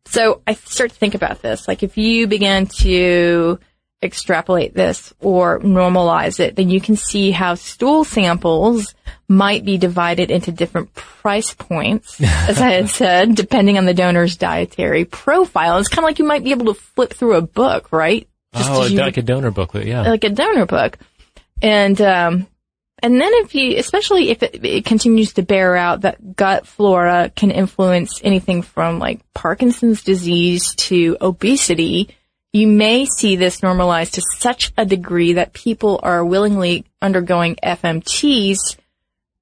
So 0.05 0.43
I 0.47 0.55
start 0.55 0.91
to 0.93 0.97
think 0.97 1.17
about 1.17 1.43
this, 1.43 1.67
like 1.67 1.83
if 1.83 1.99
you 1.99 2.29
began 2.29 2.67
to 2.85 3.59
extrapolate 4.03 4.75
this 4.75 5.13
or 5.21 5.61
normalize 5.61 6.41
it, 6.41 6.57
then 6.57 6.71
you 6.71 6.81
can 6.81 6.97
see 6.97 7.31
how 7.31 7.55
stool 7.55 8.05
samples 8.05 8.95
might 9.29 9.65
be 9.65 9.77
divided 9.79 10.31
into 10.31 10.53
different 10.53 10.93
price 10.95 11.53
points, 11.55 12.21
as 12.21 12.61
I 12.61 12.71
had 12.71 12.89
said, 12.91 13.35
depending 13.35 13.77
on 13.77 13.85
the 13.85 13.95
donor's 13.95 14.37
dietary 14.37 15.05
profile. 15.05 15.79
It's 15.79 15.89
kind 15.89 16.01
of 16.01 16.05
like 16.05 16.19
you 16.19 16.25
might 16.25 16.45
be 16.45 16.53
able 16.53 16.73
to 16.73 16.81
flip 16.81 17.13
through 17.13 17.37
a 17.37 17.43
book, 17.43 17.93
right? 17.93 18.27
oh, 18.55 18.87
you- 18.87 18.99
like 18.99 19.19
a 19.19 19.23
donor 19.23 19.51
booklet, 19.51 19.87
yeah. 19.87 20.03
like 20.03 20.25
a 20.25 20.31
donor 20.31 20.67
book. 20.67 20.99
And, 21.63 22.01
um, 22.01 22.47
and 23.03 23.21
then 23.21 23.31
if 23.35 23.55
you, 23.55 23.77
especially 23.79 24.31
if 24.31 24.43
it, 24.43 24.65
it 24.65 24.85
continues 24.85 25.35
to 25.35 25.43
bear 25.43 25.77
out 25.77 26.03
that 26.03 26.37
gut 26.37 26.67
flora 26.67 27.31
can 27.35 27.51
influence 27.51 28.21
anything 28.25 28.63
from 28.63 28.99
like 28.99 29.21
Parkinson's 29.35 30.03
disease 30.03 30.75
to 30.77 31.17
obesity, 31.21 32.17
you 32.53 32.67
may 32.67 33.07
see 33.07 33.37
this 33.37 33.63
normalized 33.63 34.15
to 34.15 34.23
such 34.39 34.73
a 34.77 34.85
degree 34.85 35.35
that 35.35 35.53
people 35.53 36.01
are 36.03 36.25
willingly 36.25 36.85
undergoing 37.01 37.57
FMTs, 37.63 38.77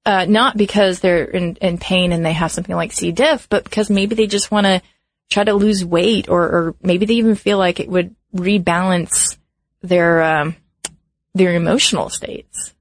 uh, 0.04 0.26
not 0.26 0.56
because 0.56 1.00
they're 1.00 1.24
in, 1.24 1.56
in 1.56 1.78
pain 1.78 2.12
and 2.12 2.24
they 2.24 2.32
have 2.34 2.52
something 2.52 2.76
like 2.76 2.92
C. 2.92 3.12
diff, 3.12 3.48
but 3.48 3.64
because 3.64 3.88
maybe 3.88 4.14
they 4.14 4.26
just 4.26 4.50
want 4.50 4.66
to 4.66 4.82
try 5.30 5.44
to 5.44 5.54
lose 5.54 5.84
weight 5.84 6.28
or, 6.28 6.42
or 6.42 6.74
maybe 6.82 7.06
they 7.06 7.14
even 7.14 7.34
feel 7.34 7.58
like 7.58 7.80
it 7.80 7.88
would 7.88 8.14
rebalance 8.34 9.38
their, 9.82 10.22
um, 10.22 10.56
their 11.34 11.54
emotional 11.54 12.10
states. 12.10 12.74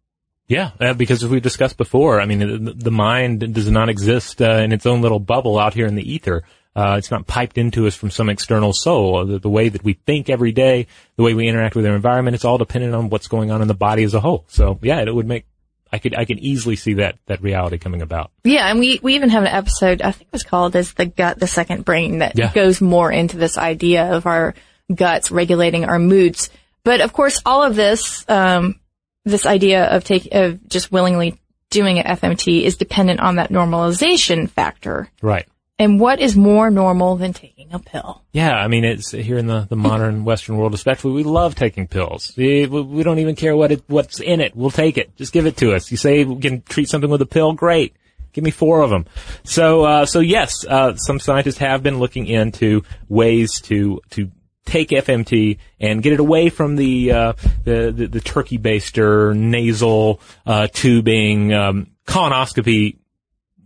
Yeah, 0.48 0.72
uh, 0.80 0.94
because 0.94 1.24
as 1.24 1.30
we 1.30 1.42
discussed 1.42 1.76
before, 1.76 2.22
I 2.22 2.26
mean, 2.26 2.74
the, 2.78 2.92
mind 2.92 3.54
does 3.54 3.70
not 3.70 3.90
exist 3.90 4.42
uh, 4.42 4.62
in 4.64 4.72
its 4.72 4.86
own 4.86 5.02
little 5.02 5.20
bubble 5.20 5.60
out 5.60 5.74
here 5.74 5.86
in 5.86 5.96
the 5.96 6.10
ether. 6.10 6.44
Uh, 6.78 6.96
it's 6.98 7.10
not 7.10 7.26
piped 7.26 7.58
into 7.58 7.88
us 7.88 7.96
from 7.96 8.12
some 8.12 8.30
external 8.30 8.72
soul. 8.72 9.26
The, 9.26 9.40
the 9.40 9.50
way 9.50 9.68
that 9.70 9.84
we 9.84 9.94
think 9.94 10.30
every 10.30 10.52
day, 10.52 10.86
the 11.16 11.24
way 11.24 11.34
we 11.34 11.48
interact 11.48 11.76
with 11.76 11.88
our 11.88 11.96
environment, 11.96 12.36
it's 12.36 12.46
all 12.46 12.60
dependent 12.60 12.94
on 12.94 13.10
what's 13.10 13.28
going 13.28 13.50
on 13.50 13.64
in 13.64 13.68
the 13.68 13.74
body 13.74 14.04
as 14.04 14.14
a 14.14 14.20
whole. 14.20 14.46
So 14.48 14.78
yeah, 14.84 15.02
it 15.02 15.14
would 15.14 15.26
make, 15.26 15.46
I 15.92 15.98
could, 15.98 16.16
I 16.16 16.26
can 16.26 16.38
easily 16.38 16.76
see 16.76 16.94
that, 16.96 17.18
that 17.26 17.42
reality 17.42 17.80
coming 17.80 18.04
about. 18.04 18.30
Yeah, 18.44 18.70
and 18.70 18.80
we, 18.80 19.00
we 19.02 19.16
even 19.16 19.30
have 19.30 19.42
an 19.42 19.48
episode, 19.50 20.04
I 20.04 20.12
think 20.12 20.28
it 20.28 20.34
was 20.34 20.44
called 20.44 20.76
as 20.76 20.94
the 20.94 21.08
gut, 21.08 21.40
the 21.40 21.48
second 21.48 21.84
brain 21.84 22.20
that 22.20 22.38
Yeah. 22.38 22.54
goes 22.54 22.80
more 22.80 23.12
into 23.12 23.38
this 23.38 23.58
idea 23.58 24.14
of 24.14 24.28
our 24.28 24.54
guts 24.94 25.32
regulating 25.32 25.84
our 25.86 25.98
moods. 25.98 26.52
But 26.84 27.02
of 27.02 27.12
course, 27.12 27.42
all 27.44 27.64
of 27.64 27.76
this, 27.76 28.24
um, 28.30 28.80
this 29.26 29.48
idea 29.48 29.86
of 29.86 30.04
take, 30.04 30.30
of 30.32 30.68
just 30.70 30.92
willingly 30.92 31.40
doing 31.72 31.98
an 32.00 32.06
FMT 32.18 32.62
is 32.62 32.78
dependent 32.78 33.20
on 33.20 33.38
that 33.38 33.50
normalization 33.50 34.48
factor. 34.50 35.10
Right. 35.24 35.48
And 35.80 36.00
what 36.00 36.20
is 36.20 36.36
more 36.36 36.72
normal 36.72 37.18
than 37.18 37.34
taking 37.34 37.72
a 37.72 37.78
pill? 37.78 38.24
Yeah, 38.32 38.54
I 38.54 38.68
mean, 38.68 38.84
it's 38.84 39.12
here 39.12 39.38
in 39.38 39.46
the, 39.46 39.68
the 39.70 39.76
modern 39.76 40.24
Western 40.24 40.58
world, 40.58 40.74
especially. 40.74 41.12
We 41.12 41.24
love 41.24 41.54
taking 41.54 41.88
pills. 41.88 42.34
We, 42.36 42.66
we 42.66 43.04
don't 43.04 43.20
even 43.20 43.36
care 43.36 43.56
what 43.56 43.72
it, 43.72 43.84
what's 43.86 44.20
in 44.20 44.42
it. 44.42 44.56
We'll 44.56 44.72
take 44.72 44.98
it. 44.98 45.16
Just 45.18 45.34
give 45.34 45.46
it 45.46 45.58
to 45.58 45.76
us. 45.76 45.92
You 45.92 45.98
say 45.98 46.24
we 46.24 46.42
can 46.42 46.64
treat 46.64 46.90
something 46.90 47.10
with 47.10 47.22
a 47.22 47.28
pill? 47.28 47.54
Great. 47.54 47.96
Give 48.34 48.44
me 48.44 48.50
four 48.50 48.82
of 48.82 48.90
them. 48.90 49.06
So, 49.44 49.84
uh, 49.84 50.06
so 50.08 50.20
yes, 50.20 50.66
uh, 50.66 50.96
some 50.96 51.20
scientists 51.20 51.60
have 51.60 51.84
been 51.84 52.00
looking 52.00 52.26
into 52.26 52.82
ways 53.08 53.62
to, 53.62 54.02
to 54.12 54.32
take 54.66 54.90
FMT 54.90 55.60
and 55.80 56.02
get 56.02 56.14
it 56.14 56.20
away 56.20 56.50
from 56.50 56.76
the, 56.76 57.12
uh, 57.12 57.34
the, 57.66 57.92
the, 57.96 58.08
the 58.08 58.22
turkey 58.22 58.58
baster, 58.58 59.36
nasal, 59.36 60.22
uh, 60.46 60.68
tubing, 60.74 61.54
um, 61.54 61.92
colonoscopy 62.08 62.98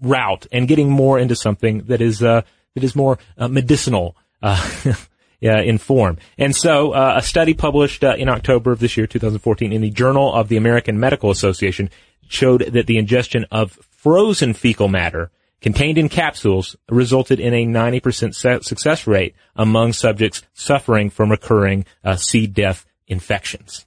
route 0.01 0.47
and 0.51 0.67
getting 0.67 0.89
more 0.89 1.19
into 1.19 1.35
something 1.35 1.83
that 1.83 2.01
is 2.01 2.21
uh, 2.23 2.41
that 2.75 2.83
is 2.83 2.95
more 2.95 3.17
uh, 3.37 3.47
medicinal 3.47 4.15
uh, 4.41 4.93
in 5.41 5.77
form. 5.77 6.17
And 6.37 6.55
so, 6.55 6.91
uh, 6.91 7.15
a 7.17 7.21
study 7.21 7.53
published 7.53 8.03
uh, 8.03 8.15
in 8.17 8.29
October 8.29 8.71
of 8.71 8.79
this 8.79 8.97
year, 8.97 9.07
2014, 9.07 9.71
in 9.71 9.81
the 9.81 9.89
Journal 9.89 10.33
of 10.33 10.47
the 10.47 10.57
American 10.57 10.99
Medical 10.99 11.29
Association 11.29 11.89
showed 12.27 12.61
that 12.61 12.87
the 12.87 12.97
ingestion 12.97 13.45
of 13.51 13.71
frozen 13.89 14.53
fecal 14.53 14.87
matter 14.87 15.31
contained 15.61 15.97
in 15.97 16.09
capsules 16.09 16.75
resulted 16.89 17.39
in 17.39 17.53
a 17.53 17.65
90% 17.65 18.33
se- 18.33 18.61
success 18.61 19.05
rate 19.05 19.35
among 19.55 19.93
subjects 19.93 20.41
suffering 20.53 21.09
from 21.09 21.29
recurring 21.29 21.85
uh, 22.03 22.15
C. 22.15 22.47
diff 22.47 22.85
infections. 23.07 23.85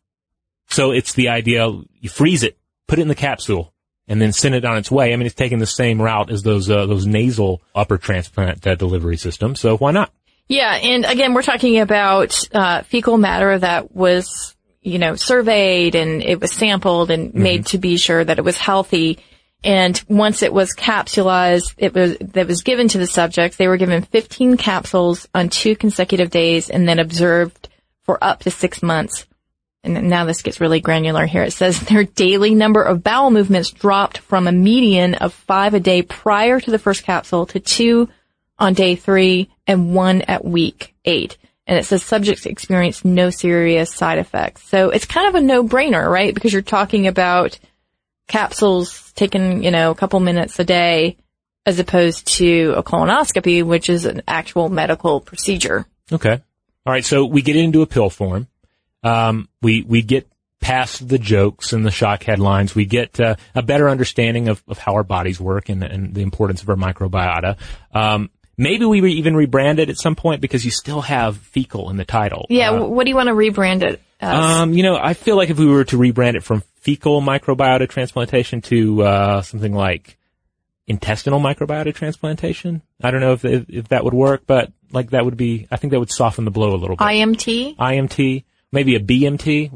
So 0.68 0.92
it's 0.92 1.14
the 1.14 1.28
idea 1.28 1.68
you 2.00 2.08
freeze 2.08 2.42
it, 2.42 2.58
put 2.86 2.98
it 2.98 3.02
in 3.02 3.08
the 3.08 3.14
capsule, 3.14 3.73
and 4.08 4.20
then 4.20 4.32
send 4.32 4.54
it 4.54 4.64
on 4.64 4.76
its 4.76 4.90
way. 4.90 5.12
I 5.12 5.16
mean, 5.16 5.26
it's 5.26 5.34
taking 5.34 5.58
the 5.58 5.66
same 5.66 6.00
route 6.00 6.30
as 6.30 6.42
those 6.42 6.70
uh, 6.70 6.86
those 6.86 7.06
nasal 7.06 7.62
upper 7.74 7.98
transplant 7.98 8.66
uh, 8.66 8.74
delivery 8.74 9.16
systems. 9.16 9.60
So 9.60 9.76
why 9.76 9.92
not? 9.92 10.12
Yeah, 10.48 10.74
and 10.74 11.06
again, 11.06 11.32
we're 11.32 11.42
talking 11.42 11.78
about 11.80 12.38
uh, 12.52 12.82
fecal 12.82 13.16
matter 13.16 13.58
that 13.58 13.94
was, 13.94 14.54
you 14.82 14.98
know, 14.98 15.14
surveyed 15.14 15.94
and 15.94 16.22
it 16.22 16.38
was 16.40 16.52
sampled 16.52 17.10
and 17.10 17.30
Mm-hmm. 17.30 17.42
made 17.42 17.66
to 17.66 17.78
be 17.78 17.96
sure 17.96 18.22
that 18.22 18.38
it 18.38 18.44
was 18.44 18.58
healthy. 18.58 19.18
And 19.62 19.98
once 20.10 20.42
it 20.42 20.52
was 20.52 20.74
capsulized, 20.74 21.74
it 21.78 21.94
was 21.94 22.18
that 22.18 22.46
was 22.46 22.62
given 22.62 22.88
to 22.88 22.98
the 22.98 23.06
subjects. 23.06 23.56
They 23.56 23.68
were 23.68 23.78
given 23.78 24.02
15 24.02 24.58
capsules 24.58 25.26
on 25.34 25.48
two 25.48 25.74
consecutive 25.74 26.28
days, 26.28 26.68
and 26.68 26.86
then 26.86 26.98
observed 26.98 27.70
for 28.02 28.22
up 28.22 28.40
to 28.40 28.50
six 28.50 28.82
months. 28.82 29.24
And 29.84 30.08
now 30.08 30.24
this 30.24 30.42
gets 30.42 30.60
really 30.60 30.80
granular 30.80 31.26
here. 31.26 31.42
It 31.42 31.52
says 31.52 31.78
their 31.88 32.04
daily 32.04 32.54
number 32.54 32.82
of 32.82 33.04
bowel 33.04 33.30
movements 33.30 33.70
dropped 33.70 34.18
from 34.18 34.48
a 34.48 34.52
median 34.52 35.14
of 35.14 35.32
five 35.32 35.74
a 35.74 35.80
day 35.80 36.02
prior 36.02 36.58
to 36.58 36.70
the 36.70 36.78
first 36.78 37.04
capsule 37.04 37.46
to 37.46 37.60
two 37.60 38.08
on 38.58 38.72
day 38.74 38.96
three 38.96 39.50
and 39.66 39.94
one 39.94 40.22
at 40.22 40.44
week 40.44 40.94
eight. 41.04 41.36
And 41.66 41.78
it 41.78 41.84
says 41.84 42.02
subjects 42.02 42.44
experienced 42.44 43.04
no 43.04 43.30
serious 43.30 43.92
side 43.92 44.18
effects. 44.18 44.64
So 44.64 44.90
it's 44.90 45.06
kind 45.06 45.28
of 45.28 45.34
a 45.34 45.40
no-brainer, 45.40 46.10
right? 46.10 46.34
Because 46.34 46.52
you're 46.52 46.60
talking 46.60 47.06
about 47.06 47.58
capsules 48.26 49.12
taken, 49.12 49.62
you 49.62 49.70
know, 49.70 49.90
a 49.90 49.94
couple 49.94 50.20
minutes 50.20 50.58
a 50.58 50.64
day 50.64 51.16
as 51.66 51.78
opposed 51.78 52.26
to 52.36 52.74
a 52.76 52.82
colonoscopy, 52.82 53.64
which 53.64 53.88
is 53.88 54.04
an 54.04 54.22
actual 54.28 54.68
medical 54.68 55.20
procedure. 55.20 55.86
Okay. 56.12 56.42
All 56.86 56.92
right. 56.92 57.04
So 57.04 57.24
we 57.24 57.40
get 57.40 57.56
into 57.56 57.80
a 57.80 57.86
pill 57.86 58.10
form. 58.10 58.46
Um, 59.04 59.48
we 59.62 59.82
we 59.82 60.02
get 60.02 60.28
past 60.64 61.06
the 61.06 61.18
jokes 61.18 61.74
and 61.74 61.84
the 61.84 61.90
shock 61.90 62.22
headlines. 62.22 62.74
We 62.74 62.86
get 62.86 63.20
uh, 63.20 63.36
a 63.54 63.62
better 63.62 63.88
understanding 63.90 64.48
of, 64.48 64.64
of 64.66 64.78
how 64.78 64.94
our 64.94 65.04
bodies 65.04 65.38
work 65.38 65.68
and, 65.68 65.84
and 65.84 66.14
the 66.14 66.22
importance 66.22 66.62
of 66.62 66.70
our 66.70 66.76
microbiota. 66.76 67.58
Um, 67.92 68.30
maybe 68.56 68.86
we 68.86 69.02
re- 69.02 69.12
even 69.12 69.34
rebrand 69.34 69.78
it 69.78 69.90
at 69.90 69.98
some 69.98 70.16
point 70.16 70.40
because 70.40 70.64
you 70.64 70.70
still 70.70 71.02
have 71.02 71.36
fecal 71.36 71.90
in 71.90 71.98
the 71.98 72.04
title. 72.06 72.46
Yeah. 72.48 72.70
Uh, 72.70 72.84
what 72.84 73.04
do 73.04 73.10
you 73.10 73.16
want 73.16 73.28
to 73.28 73.34
rebrand 73.34 73.82
it 73.82 74.00
as? 74.20 74.60
um, 74.62 74.72
you 74.72 74.82
know, 74.82 74.96
I 74.96 75.12
feel 75.12 75.36
like 75.36 75.50
if 75.50 75.58
we 75.58 75.66
were 75.66 75.84
to 75.84 75.98
rebrand 75.98 76.36
it 76.36 76.42
from 76.42 76.62
fecal 76.76 77.20
microbiota 77.20 77.86
transplantation 77.86 78.62
to 78.62 79.02
uh, 79.02 79.42
something 79.42 79.74
like 79.74 80.16
intestinal 80.86 81.40
microbiota 81.40 81.94
transplantation, 81.94 82.80
I 83.02 83.10
don't 83.10 83.20
know 83.20 83.32
if, 83.32 83.44
if 83.44 83.68
if 83.68 83.88
that 83.88 84.04
would 84.04 84.14
work, 84.14 84.44
but 84.46 84.72
like 84.92 85.10
that 85.10 85.26
would 85.26 85.36
be, 85.36 85.66
I 85.70 85.76
think 85.76 85.90
that 85.90 86.00
would 86.00 86.10
soften 86.10 86.46
the 86.46 86.50
blow 86.50 86.70
a 86.74 86.78
little 86.78 86.96
bit. 86.96 87.04
IMT, 87.04 87.76
IMT, 87.76 88.44
maybe 88.74 88.96
a 88.96 89.00
BMT. 89.00 89.70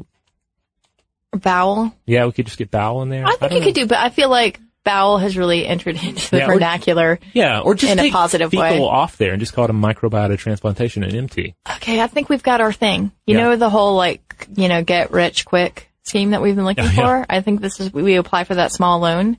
bowel. 1.31 1.93
Yeah, 2.05 2.25
we 2.25 2.31
could 2.31 2.45
just 2.45 2.57
get 2.57 2.71
bowel 2.71 3.01
in 3.01 3.09
there. 3.09 3.25
I 3.25 3.29
think 3.31 3.39
don't 3.41 3.51
you 3.53 3.59
know. 3.59 3.65
could 3.65 3.75
do, 3.75 3.85
but 3.87 3.97
I 3.99 4.09
feel 4.09 4.29
like 4.29 4.59
bowel 4.83 5.17
has 5.19 5.37
really 5.37 5.65
entered 5.65 5.95
into 6.03 6.31
the 6.31 6.37
Yeah, 6.37 6.45
or- 6.47 6.53
vernacular. 6.53 7.19
Yeah, 7.33 7.59
or 7.59 7.75
just 7.75 7.91
in 7.93 7.99
a 7.99 8.09
positive 8.11 8.49
fecal 8.51 8.63
way. 8.63 8.79
off 8.79 9.17
there 9.17 9.31
and 9.33 9.39
just 9.39 9.53
call 9.53 9.65
it 9.65 9.69
a 9.69 9.73
microbiota 9.73 10.37
transplantation 10.37 11.03
and 11.03 11.13
MT. 11.13 11.53
Okay, 11.75 12.01
I 12.01 12.07
think 12.07 12.29
we've 12.29 12.43
got 12.43 12.61
our 12.61 12.73
thing. 12.73 13.11
You 13.27 13.37
Yeah. 13.37 13.43
know 13.43 13.55
the 13.55 13.69
whole 13.69 13.95
like, 13.95 14.47
you 14.55 14.67
know, 14.67 14.83
get 14.83 15.11
rich 15.11 15.45
quick 15.45 15.89
scheme 16.03 16.31
that 16.31 16.41
we've 16.41 16.55
been 16.55 16.65
looking 16.65 16.85
Oh, 16.85 16.91
yeah. 16.95 17.23
for? 17.23 17.25
I 17.29 17.41
think 17.41 17.61
this 17.61 17.79
is, 17.79 17.93
we 17.93 18.15
apply 18.15 18.45
for 18.45 18.55
that 18.55 18.71
small 18.71 18.99
loan 18.99 19.37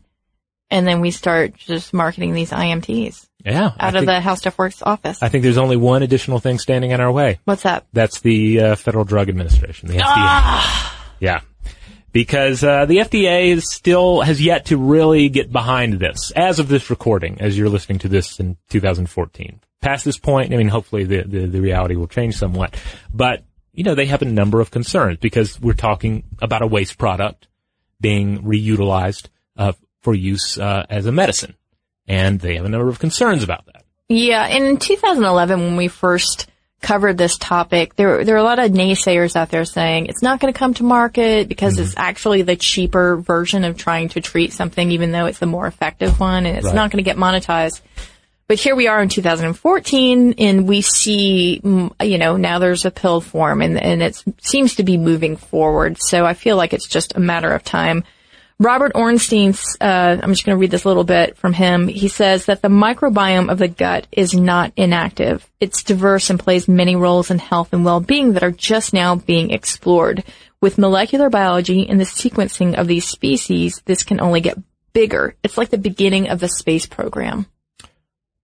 and 0.71 0.87
then 0.87 1.01
we 1.01 1.11
start 1.11 1.57
just 1.57 1.93
marketing 1.93 2.33
these 2.33 2.51
IMTs 2.53 3.27
Yeah, 3.45 3.73
I 3.79 3.89
out 3.89 3.95
of 3.95 4.01
think, 4.01 4.07
the 4.07 4.21
How 4.21 4.35
Stuff 4.35 4.59
Works 4.59 4.83
office. 4.83 5.23
I 5.23 5.29
think 5.29 5.43
there's 5.43 5.59
only 5.59 5.77
one 5.77 6.03
additional 6.03 6.41
thing 6.41 6.59
standing 6.59 6.91
in 6.91 7.01
our 7.01 7.11
way. 7.11 7.39
What's 7.45 7.63
that? 7.63 7.87
That's 7.93 8.21
the 8.21 8.61
uh, 8.61 8.77
Federal 8.77 9.05
Drug 9.05 9.29
Administration, 9.29 9.89
the 9.89 9.95
FDA. 9.95 10.03
Ah! 10.05 11.07
Yeah. 11.21 11.41
Because 12.13 12.65
uh, 12.65 12.87
the 12.87 12.97
FDA 12.97 13.49
is 13.49 13.71
still 13.71 14.21
has 14.21 14.43
yet 14.43 14.67
to 14.67 14.77
really 14.77 15.29
get 15.29 15.53
behind 15.53 16.01
this 16.01 16.33
as 16.35 16.59
of 16.59 16.69
this 16.69 16.91
recording, 16.91 17.41
as 17.41 17.57
you're 17.57 17.69
listening 17.69 18.01
to 18.01 18.09
this 18.09 18.41
in 18.41 18.57
2014. 18.71 19.61
Past 19.81 20.05
this 20.05 20.19
point, 20.19 20.53
I 20.53 20.57
mean, 20.57 20.69
hopefully 20.69 21.05
the, 21.05 21.23
the, 21.23 21.47
the 21.47 21.61
reality 21.61 21.95
will 21.95 22.09
change 22.09 22.37
somewhat. 22.37 22.75
But, 23.15 23.45
you 23.73 23.85
know, 23.85 23.95
they 23.95 24.07
have 24.07 24.23
a 24.23 24.27
number 24.27 24.61
of 24.61 24.73
concerns 24.73 25.19
because 25.19 25.61
we're 25.61 25.73
talking 25.73 26.25
about 26.43 26.63
a 26.63 26.67
waste 26.67 26.99
product 26.99 27.47
being 28.01 28.43
reutilized 28.43 29.29
uh, 29.57 29.73
for 30.01 30.13
use 30.13 30.59
uh, 30.59 30.85
as 30.91 31.07
a 31.07 31.13
medicine. 31.13 31.55
And 32.11 32.41
they 32.41 32.57
have 32.57 32.65
a 32.65 32.69
number 32.69 32.89
of 32.89 32.99
concerns 32.99 33.43
about 33.43 33.67
that. 33.67 33.85
Yeah, 34.09 34.47
in 34.49 34.77
2011, 34.79 35.61
when 35.61 35.77
we 35.77 35.87
first 35.89 36.49
covered 36.83 37.17
this 37.19 37.37
topic, 37.39 37.95
there 37.95 38.25
there 38.25 38.35
are 38.35 38.39
a 38.39 38.43
lot 38.43 38.59
of 38.59 38.73
naysayers 38.73 39.37
out 39.37 39.51
there 39.51 39.65
saying 39.65 40.07
it's 40.07 40.23
not 40.23 40.41
going 40.41 40.53
to 40.53 40.59
come 40.59 40.75
to 40.75 40.83
market 40.83 41.49
because 41.49 41.75
Mm-hmm. 41.75 41.83
it's 41.85 41.95
actually 41.97 42.43
the 42.43 42.57
cheaper 42.57 43.17
version 43.17 43.65
of 43.65 43.77
trying 43.77 44.09
to 44.11 44.21
treat 44.21 44.53
something, 44.53 44.91
even 44.91 45.13
though 45.13 45.27
it's 45.27 45.39
the 45.39 45.47
more 45.47 45.67
effective 45.67 46.19
one, 46.19 46.47
and 46.47 46.57
it's 46.57 46.67
Right. 46.67 46.75
not 46.75 46.91
going 46.91 47.05
to 47.05 47.09
get 47.09 47.17
monetized. 47.17 47.81
But 48.49 48.59
here 48.59 48.75
we 48.75 48.89
are 48.89 49.01
in 49.01 49.09
2014, 49.09 50.35
and 50.39 50.67
we 50.67 50.81
see, 50.81 51.61
mm, 51.63 51.93
you 52.05 52.19
know, 52.19 52.37
now 52.37 52.59
there's 52.59 52.85
a 52.85 52.91
pill 52.91 53.21
form, 53.21 53.63
and 53.63 53.81
and 53.81 54.03
it 54.03 54.25
seems 54.41 54.75
to 54.77 54.83
be 54.83 54.97
moving 54.97 55.37
forward. 55.37 55.99
So 56.01 56.25
I 56.27 56.35
feel 56.35 56.57
like 56.57 56.73
it's 56.73 56.89
just 56.89 57.15
a 57.15 57.21
matter 57.21 57.53
of 57.53 57.63
time. 57.63 58.03
Robert 58.61 58.93
Orenstein's, 58.95 59.75
uh, 59.81 60.19
I'm 60.23 60.33
just 60.33 60.45
going 60.45 60.55
to 60.55 60.61
read 60.61 60.71
this 60.71 60.85
little 60.85 61.03
bit 61.03 61.39
from 61.39 61.55
him. 61.55 61.89
He 61.89 62.09
says 62.09 62.45
that 62.45 62.61
the 62.61 62.69
microbiome 62.69 63.51
of 63.51 63.57
the 63.57 63.69
gut 63.69 64.07
is 64.13 64.35
not 64.35 64.75
inactive. 64.77 65.49
It's 65.61 65.83
diverse 65.83 66.29
and 66.29 66.39
plays 66.39 66.69
many 66.69 66.95
roles 66.95 67.31
in 67.31 67.39
health 67.39 67.73
and 67.73 67.87
well-being 67.87 68.35
that 68.35 68.43
are 68.43 68.51
just 68.51 68.93
now 68.93 69.17
being 69.17 69.51
explored. 69.51 70.25
With 70.61 70.77
molecular 70.77 71.31
biology 71.31 71.89
and 71.89 71.99
the 71.99 72.05
sequencing 72.05 72.79
of 72.79 72.87
these 72.87 73.07
species, 73.07 73.81
this 73.87 74.03
can 74.03 74.21
only 74.21 74.43
get 74.43 74.59
bigger. 74.93 75.35
It's 75.43 75.57
like 75.57 75.71
the 75.71 75.79
beginning 75.79 76.29
of 76.29 76.39
the 76.39 76.49
space 76.49 76.85
program. 76.85 77.47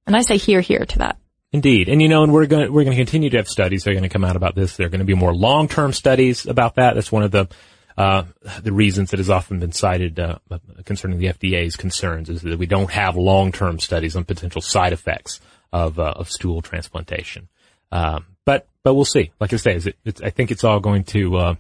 And 0.07 0.17
I 0.17 0.23
say 0.23 0.39
here, 0.39 0.63
here 0.63 0.87
to 0.87 0.99
that. 1.01 1.19
Indeed, 1.53 1.91
and 1.91 2.01
you 2.01 2.09
know, 2.09 2.23
and 2.23 2.33
we're 2.33 2.47
going 2.47 2.73
we're 2.73 2.85
going 2.85 2.97
to 2.97 3.03
continue 3.03 3.31
to 3.31 3.37
have 3.37 3.49
studies 3.49 3.85
that 3.85 3.91
are 3.91 3.95
going 3.95 4.03
to 4.03 4.09
come 4.09 4.25
out 4.25 4.37
about 4.37 4.55
this. 4.55 4.77
There 4.77 4.87
are 4.87 4.91
going 4.91 5.01
to 5.01 5.07
be 5.07 5.15
more 5.15 5.35
long 5.35 5.69
term 5.69 5.93
studies 5.93 6.47
about 6.47 6.75
that. 6.75 6.95
That's 6.95 7.13
one 7.13 7.23
of 7.23 7.31
the 7.31 7.49
uh, 7.97 8.25
the 8.63 8.73
reasons 8.73 9.11
that 9.11 9.19
has 9.19 9.31
often 9.31 9.59
been 9.59 9.73
cited 9.73 10.21
uh, 10.21 10.39
concerning 10.85 11.19
the 11.19 11.27
FDA's 11.27 11.77
concerns 11.77 12.29
is 12.29 12.43
that 12.43 12.59
we 12.59 12.67
don't 12.67 12.91
have 12.91 13.17
long 13.17 13.53
term 13.53 13.79
studies 13.79 14.17
on 14.17 14.25
potential 14.25 14.61
side 14.61 14.93
effects 14.93 15.41
of 15.73 15.99
uh, 15.99 16.13
of 16.17 16.31
stool 16.31 16.63
transplantation. 16.63 17.49
Um, 17.91 18.27
but 18.45 18.69
but 18.83 18.95
we'll 18.95 19.05
see. 19.05 19.33
Like 19.41 19.53
I 19.53 19.57
say, 19.57 19.75
is 19.75 19.87
it, 19.87 19.97
it's, 20.05 20.21
I 20.21 20.31
think 20.31 20.51
it's 20.51 20.65
all 20.65 20.81
going 20.81 21.05
to 21.05 21.37
uh, 21.37 21.55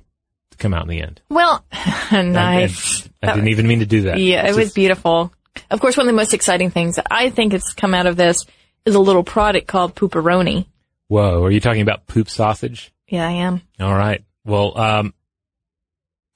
to 0.51 0.57
come 0.59 0.75
out 0.75 0.83
in 0.83 0.89
the 0.89 1.01
end. 1.03 1.21
Well, 1.29 1.65
nice. 2.13 3.09
and 3.23 3.31
I 3.31 3.35
didn't 3.35 3.49
even 3.49 3.67
mean 3.67 3.81
to 3.81 3.87
do 3.87 4.03
that. 4.03 4.19
Yeah, 4.19 4.47
it 4.47 4.55
was 4.55 4.67
just- 4.67 4.75
beautiful. 4.75 5.33
Of 5.71 5.81
course, 5.81 5.97
one 5.97 6.07
of 6.07 6.13
the 6.13 6.17
most 6.17 6.35
exciting 6.35 6.71
things 6.71 6.97
that 6.97 7.07
I 7.11 7.31
think 7.31 7.53
has 7.53 7.65
come 7.75 7.95
out 7.95 8.05
of 8.07 8.17
this 8.17 8.45
is 8.85 8.95
a 8.95 9.01
little 9.01 9.25
product 9.25 9.67
called 9.67 9.95
Pooperoni. 9.95 10.67
Whoa, 11.09 11.43
are 11.43 11.51
you 11.51 11.61
talking 11.61 11.81
about 11.81 12.07
poop 12.07 12.29
sausage? 12.29 12.93
Yeah, 13.09 13.27
I 13.27 13.33
am. 13.33 13.63
All 13.81 13.95
right. 13.95 14.23
Well, 14.45 14.79
um, 14.79 15.15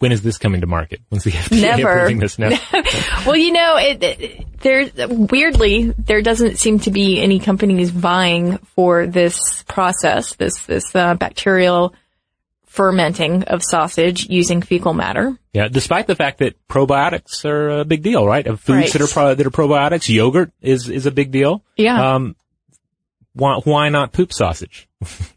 when 0.00 0.12
is 0.12 0.22
this 0.22 0.38
coming 0.38 0.62
to 0.62 0.66
market? 0.66 1.00
When's 1.10 1.24
the 1.24 1.30
FDA 1.30 1.60
Never. 1.62 1.90
approving 1.98 2.18
this 2.18 2.38
now? 2.38 2.50
Well, 3.26 3.36
you 3.36 3.52
know, 3.52 3.76
it, 3.76 4.02
it 4.02 4.46
there's 4.60 4.90
weirdly 5.08 5.90
there 5.98 6.22
doesn't 6.22 6.56
seem 6.58 6.80
to 6.80 6.90
be 6.90 7.20
any 7.20 7.38
companies 7.38 7.90
vying 7.90 8.56
for 8.74 9.06
this 9.06 9.62
process, 9.68 10.34
this 10.36 10.58
this 10.64 10.94
uh, 10.96 11.14
bacterial 11.14 11.94
fermenting 12.64 13.42
of 13.44 13.62
sausage 13.62 14.26
using 14.30 14.62
fecal 14.62 14.94
matter. 14.94 15.36
Yeah, 15.52 15.68
despite 15.68 16.06
the 16.06 16.14
fact 16.14 16.38
that 16.38 16.54
probiotics 16.68 17.44
are 17.44 17.80
a 17.80 17.84
big 17.84 18.02
deal, 18.02 18.26
right? 18.26 18.46
Of 18.46 18.60
foods 18.60 18.76
Right. 18.76 18.92
that 18.92 19.02
are 19.02 19.06
pro- 19.06 19.34
that 19.34 19.46
are 19.46 19.50
probiotics, 19.50 20.08
yogurt 20.08 20.50
is 20.62 20.88
is 20.88 21.04
a 21.04 21.10
big 21.10 21.30
deal. 21.30 21.62
Yeah. 21.76 22.14
Um, 22.14 22.36
why 23.34 23.60
why 23.64 23.88
not 23.90 24.12
poop 24.12 24.32
sausage? 24.32 24.88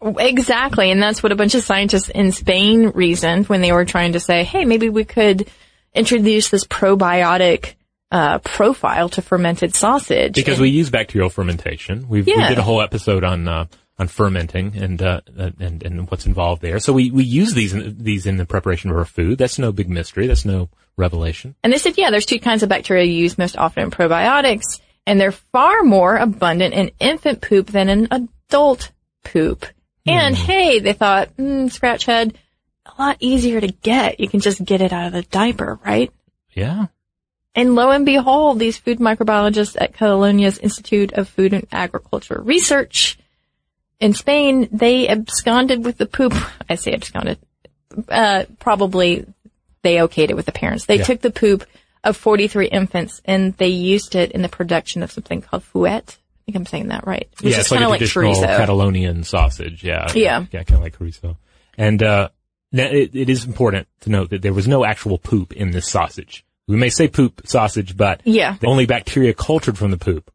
Exactly, 0.01 0.91
and 0.91 1.01
that's 1.01 1.23
what 1.23 1.31
a 1.31 1.35
bunch 1.35 1.55
of 1.55 1.63
scientists 1.63 2.09
in 2.09 2.31
Spain 2.31 2.89
reasoned 2.89 3.47
when 3.47 3.61
they 3.61 3.71
were 3.71 3.85
trying 3.85 4.13
to 4.13 4.19
say, 4.19 4.43
"Hey, 4.43 4.65
maybe 4.65 4.89
we 4.89 5.05
could 5.05 5.49
introduce 5.93 6.49
this 6.49 6.65
probiotic 6.65 7.75
uh, 8.11 8.39
profile 8.39 9.07
to 9.09 9.21
fermented 9.21 9.73
sausage." 9.73 10.33
Because 10.33 10.55
And- 10.55 10.63
we 10.63 10.69
use 10.69 10.89
bacterial 10.89 11.29
fermentation. 11.29 12.07
We've, 12.09 12.25
we 12.25 12.33
did 12.33 12.57
a 12.57 12.63
whole 12.63 12.81
episode 12.81 13.23
on 13.23 13.47
uh, 13.47 13.65
on 13.97 14.07
fermenting 14.07 14.75
and 14.75 15.01
uh, 15.01 15.21
and 15.37 15.81
and 15.83 16.11
what's 16.11 16.25
involved 16.25 16.61
there. 16.61 16.79
So 16.79 16.91
we 16.91 17.11
we 17.11 17.23
use 17.23 17.53
these 17.53 17.73
in, 17.73 18.03
these 18.03 18.25
in 18.25 18.37
the 18.37 18.45
preparation 18.45 18.89
of 18.89 18.97
our 18.97 19.05
food. 19.05 19.37
That's 19.37 19.59
no 19.59 19.71
big 19.71 19.89
mystery. 19.89 20.27
That's 20.27 20.45
no 20.45 20.69
revelation. 20.97 21.55
And 21.63 21.71
they 21.71 21.77
said, 21.77 21.97
yeah, 21.97 22.11
there's 22.11 22.25
two 22.25 22.39
kinds 22.39 22.63
of 22.63 22.69
bacteria 22.69 23.05
used 23.05 23.37
most 23.37 23.57
often 23.57 23.83
in 23.83 23.91
probiotics, 23.91 24.81
and 25.07 25.19
they're 25.19 25.31
far 25.31 25.83
more 25.83 26.17
abundant 26.17 26.73
in 26.73 26.91
infant 26.99 27.41
poop 27.41 27.67
than 27.67 27.89
in 27.89 28.07
adult 28.11 28.91
poop. 29.23 29.65
And 30.05 30.35
hey, 30.35 30.79
they 30.79 30.93
thought, 30.93 31.35
mm, 31.37 31.71
scratch 31.71 32.05
head, 32.05 32.37
a 32.85 33.01
lot 33.01 33.17
easier 33.21 33.61
to 33.61 33.67
get. 33.67 34.19
You 34.19 34.27
can 34.27 34.41
just 34.41 34.63
get 34.63 34.81
it 34.81 34.91
out 34.91 35.07
of 35.07 35.13
the 35.13 35.21
diaper, 35.23 35.79
right? 35.85 36.11
Yeah. 36.51 36.87
And 37.55 37.75
lo 37.75 37.89
and 37.91 38.05
behold, 38.05 38.59
these 38.59 38.77
food 38.77 38.99
microbiologists 38.99 39.77
at 39.79 39.93
Catalonia's 39.93 40.57
Institute 40.57 41.13
of 41.13 41.29
Food 41.29 41.53
and 41.53 41.67
Agriculture 41.71 42.41
Research 42.43 43.17
in 43.99 44.13
Spain, 44.13 44.67
they 44.71 45.07
absconded 45.07 45.85
with 45.85 45.97
the 45.97 46.05
poop. 46.07 46.33
I 46.69 46.75
say 46.75 46.93
absconded. 46.93 47.37
Uh, 48.09 48.43
probably 48.59 49.25
they 49.83 49.95
okayed 49.97 50.29
it 50.31 50.35
with 50.35 50.45
the 50.47 50.51
parents. 50.51 50.85
They 50.85 50.97
Yeah. 50.97 51.03
took 51.03 51.21
the 51.21 51.31
poop 51.31 51.63
of 52.03 52.17
43 52.17 52.67
infants 52.67 53.21
and 53.23 53.53
they 53.57 53.67
used 53.67 54.15
it 54.15 54.31
in 54.33 54.41
the 54.41 54.49
production 54.49 55.03
of 55.03 55.11
something 55.11 55.41
called 55.41 55.63
fuet. 55.63 56.17
I 56.43 56.51
think 56.51 56.55
I'm 56.57 56.65
saying 56.65 56.89
that 56.89 57.07
right. 57.07 57.29
Which 57.41 57.53
yeah, 57.53 57.59
is 57.59 57.65
it's 57.65 57.71
like 57.71 57.81
a 57.81 57.87
like 57.87 57.99
traditional 57.99 58.33
chorizo. 58.35 58.57
Catalonian 58.57 59.23
sausage. 59.23 59.83
Yeah. 59.83 60.11
Yeah. 60.13 60.45
Yeah, 60.51 60.63
kind 60.63 60.77
of 60.77 60.81
like 60.81 60.97
chorizo. 60.97 61.37
And, 61.77 62.03
uh, 62.03 62.29
it, 62.73 63.15
it 63.15 63.29
is 63.29 63.45
important 63.45 63.87
to 64.01 64.09
note 64.09 64.31
that 64.31 64.41
there 64.41 64.53
was 64.53 64.67
no 64.67 64.83
actual 64.83 65.17
poop 65.17 65.53
in 65.53 65.71
this 65.71 65.87
sausage. 65.87 66.43
We 66.67 66.75
may 66.75 66.89
say 66.89 67.07
poop 67.07 67.41
sausage, 67.45 67.95
but 67.95 68.21
Yeah. 68.25 68.57
the 68.59 68.67
only 68.67 68.85
bacteria 68.85 69.33
cultured 69.33 69.77
from 69.77 69.91
the 69.91 69.97
poop 69.97 70.31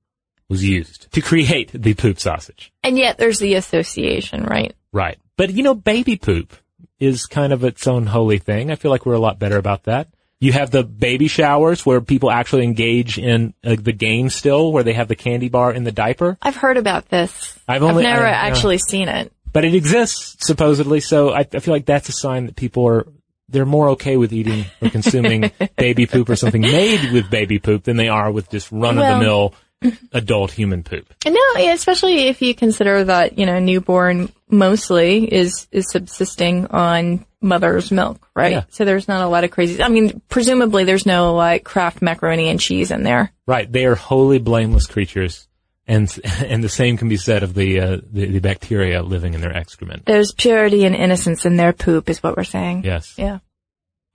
was 0.48 0.64
used 0.64 1.10
to 1.12 1.20
create 1.20 1.70
the 1.74 1.94
poop 1.94 2.18
sausage. 2.20 2.72
And 2.82 2.96
yet 2.96 3.18
there's 3.18 3.38
the 3.38 3.54
association, 3.54 4.44
right? 4.44 4.74
Right. 4.92 5.18
But 5.36 5.50
you 5.50 5.62
know, 5.62 5.74
baby 5.74 6.16
poop 6.16 6.54
is 6.98 7.26
kind 7.26 7.52
of 7.52 7.64
its 7.64 7.86
own 7.86 8.06
holy 8.06 8.38
thing. 8.38 8.70
I 8.70 8.76
feel 8.76 8.90
like 8.90 9.04
we're 9.04 9.12
a 9.14 9.18
lot 9.20 9.38
better 9.38 9.58
about 9.58 9.84
that. 9.84 10.08
You 10.40 10.52
have 10.52 10.70
the 10.70 10.84
baby 10.84 11.26
showers 11.26 11.84
where 11.84 12.00
people 12.00 12.30
actually 12.30 12.64
engage 12.64 13.18
in 13.18 13.54
uh, 13.64 13.76
the 13.80 13.92
game 13.92 14.30
still, 14.30 14.72
where 14.72 14.84
they 14.84 14.92
have 14.92 15.08
the 15.08 15.16
candy 15.16 15.48
bar 15.48 15.72
in 15.72 15.84
the 15.84 15.92
diaper. 15.92 16.38
I've 16.40 16.56
heard 16.56 16.76
about 16.76 17.08
this. 17.08 17.58
I've 17.66 17.82
only- 17.82 18.04
never 18.04 18.24
I- 18.24 18.30
actually 18.30 18.78
seen 18.78 19.08
it. 19.08 19.32
But 19.50 19.64
it 19.64 19.74
exists 19.74 20.46
supposedly, 20.46 21.00
so 21.00 21.30
I, 21.30 21.40
I 21.40 21.58
feel 21.58 21.72
like 21.72 21.86
that's 21.86 22.08
a 22.10 22.12
sign 22.12 22.46
that 22.46 22.54
people 22.54 22.86
are 22.86 23.06
they're 23.48 23.66
more 23.66 23.90
okay 23.90 24.16
with 24.16 24.32
eating 24.32 24.66
or 24.82 24.90
consuming 24.90 25.50
baby 25.76 26.06
poop 26.06 26.28
or 26.28 26.36
something 26.36 26.60
made 26.60 27.12
with 27.12 27.30
baby 27.30 27.58
poop 27.58 27.84
than 27.84 27.96
they 27.96 28.08
are 28.08 28.30
with 28.30 28.50
just 28.50 28.70
run 28.70 28.98
of 28.98 29.06
the 29.06 29.18
mill 29.18 29.54
adult 30.12 30.50
human 30.50 30.82
poop. 30.82 31.06
No, 31.24 31.32
yeah, 31.56 31.72
especially 31.72 32.28
if 32.28 32.42
you 32.42 32.54
consider 32.54 33.04
that, 33.04 33.38
you 33.38 33.46
know, 33.46 33.58
newborn 33.58 34.30
mostly 34.50 35.32
is, 35.32 35.66
is 35.72 35.90
subsisting 35.90 36.66
on 36.66 37.24
mother's 37.40 37.90
milk, 37.90 38.28
right? 38.34 38.52
Yeah. 38.52 38.64
So 38.70 38.84
there's 38.84 39.08
not 39.08 39.22
a 39.22 39.28
lot 39.28 39.44
of 39.44 39.50
crazy, 39.50 39.82
I 39.82 39.88
mean, 39.88 40.20
presumably 40.28 40.84
there's 40.84 41.06
no 41.06 41.34
like 41.34 41.64
Kraft 41.64 42.02
macaroni 42.02 42.48
and 42.48 42.60
cheese 42.60 42.90
in 42.90 43.02
there. 43.02 43.32
Right. 43.46 43.70
They 43.70 43.86
are 43.86 43.94
wholly 43.94 44.38
blameless 44.38 44.86
creatures. 44.86 45.46
And, 45.86 46.12
and 46.44 46.62
the 46.62 46.68
same 46.68 46.96
can 46.96 47.08
be 47.08 47.16
said 47.16 47.42
of 47.42 47.54
the, 47.54 47.80
uh, 47.80 47.96
the, 48.10 48.26
the 48.26 48.40
bacteria 48.40 49.02
living 49.02 49.34
in 49.34 49.40
their 49.40 49.56
excrement. 49.56 50.04
There's 50.06 50.32
purity 50.32 50.84
and 50.84 50.94
innocence 50.94 51.46
in 51.46 51.56
their 51.56 51.72
poop 51.72 52.10
is 52.10 52.22
what 52.22 52.36
we're 52.36 52.44
saying. 52.44 52.84
Yes. 52.84 53.14
Yeah. 53.16 53.38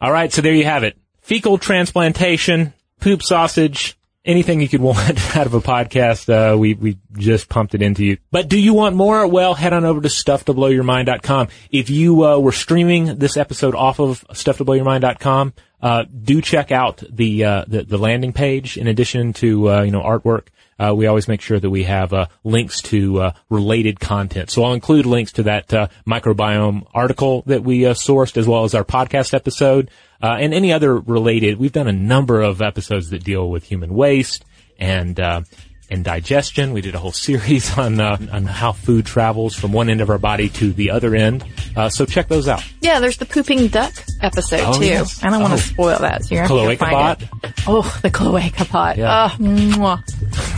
All 0.02 0.12
right. 0.12 0.32
So 0.32 0.42
there 0.42 0.54
you 0.54 0.66
have 0.66 0.84
it. 0.84 0.98
Fecal 1.22 1.58
transplantation, 1.58 2.74
poop 3.00 3.24
sausage, 3.24 3.98
anything 4.26 4.62
you 4.62 4.70
could 4.70 4.82
want 4.82 5.36
out 5.36 5.46
of 5.46 5.54
a 5.54 5.62
podcast. 5.62 6.30
Uh, 6.30 6.58
we, 6.58 6.74
we 6.74 6.98
just 7.18 7.50
pumped 7.50 7.76
it 7.76 7.82
into 7.82 8.04
you. 8.04 8.18
But 8.32 8.50
do 8.50 8.60
you 8.60 8.74
want 8.74 8.96
more? 8.96 9.28
Well, 9.28 9.54
head 9.54 9.74
on 9.74 9.86
over 9.86 10.02
to 10.02 10.08
stufftoblowyourmind.com. 10.08 11.48
If 11.72 11.90
you, 11.90 12.26
uh, 12.26 12.40
were 12.40 12.52
streaming 12.52 13.18
this 13.18 13.38
episode 13.38 13.76
off 13.76 14.00
of 14.00 14.26
stufftoblowyourmind.com, 14.30 15.54
uh, 15.82 16.06
do 16.24 16.42
check 16.42 16.72
out 16.72 17.04
the, 17.10 17.44
uh, 17.44 17.66
the, 17.68 17.84
the 17.84 17.98
landing 17.98 18.34
page 18.34 18.78
in 18.78 18.88
addition 18.88 19.34
to, 19.34 19.70
uh, 19.70 19.82
you 19.84 19.92
know, 19.92 20.02
artwork. 20.02 20.48
Uh, 20.80 20.94
we 20.94 21.06
always 21.06 21.28
make 21.28 21.40
sure 21.40 21.60
that 21.60 21.70
we 21.70 21.84
have 21.84 22.14
uh, 22.14 22.26
links 22.44 22.82
to 22.82 23.22
uh, 23.22 23.34
related 23.50 24.00
content. 24.00 24.50
So 24.50 24.64
I'll 24.64 24.74
include 24.74 25.06
links 25.06 25.34
to 25.34 25.44
that 25.44 25.72
uh, 25.74 25.88
microbiome 26.08 26.88
article 26.94 27.44
that 27.46 27.64
we 27.64 27.82
sourced, 27.82 28.38
as 28.38 28.48
well 28.48 28.64
as 28.64 28.74
our 28.74 28.84
podcast 28.84 29.34
episode 29.34 29.92
uh, 30.24 30.38
and 30.40 30.54
any 30.54 30.72
other 30.74 30.98
related. 30.98 31.60
We've 31.60 31.72
done 31.74 31.88
a 31.88 31.94
number 31.94 32.42
of 32.42 32.62
episodes 32.62 33.10
that 33.12 33.24
deal 33.24 33.50
with 33.50 33.66
human 33.66 33.94
waste 33.94 34.46
and 34.80 35.20
uh, 35.20 35.42
and 35.90 36.04
digestion. 36.04 36.72
We 36.74 36.82
did 36.82 36.96
a 36.96 37.00
whole 37.00 37.12
series 37.12 37.78
on 37.78 38.00
uh, 38.00 38.18
on 38.32 38.46
how 38.46 38.72
food 38.72 39.06
travels 39.06 39.54
from 39.54 39.72
one 39.74 39.90
end 39.90 40.02
of 40.02 40.10
our 40.10 40.18
body 40.18 40.50
to 40.50 40.72
the 40.74 40.90
other 40.92 41.14
end. 41.14 41.44
Uh, 41.76 41.90
so 41.90 42.06
check 42.06 42.28
those 42.30 42.48
out. 42.48 42.64
Yeah, 42.82 43.00
there's 43.00 43.18
the 43.18 43.26
pooping 43.26 43.68
duck 43.68 43.94
episode 44.22 44.62
Oh, 44.64 44.80
too. 44.80 44.86
yes. 44.86 45.24
I 45.24 45.30
don't 45.30 45.42
want 45.42 45.54
Oh. 45.54 45.58
to 45.58 45.62
spoil 45.64 46.00
that, 46.00 46.24
so 46.24 46.36
you're 46.36 46.48
gonna 46.48 46.70
have 46.70 46.80
to 46.80 46.86
Cloaca 46.86 47.26
find 47.32 47.44
it. 47.44 47.54
Oh, 47.68 48.00
the 48.02 48.10
cloaca 48.12 48.66
pot. 48.66 48.98
Yeah. 48.98 49.30
Oh. 49.40 49.84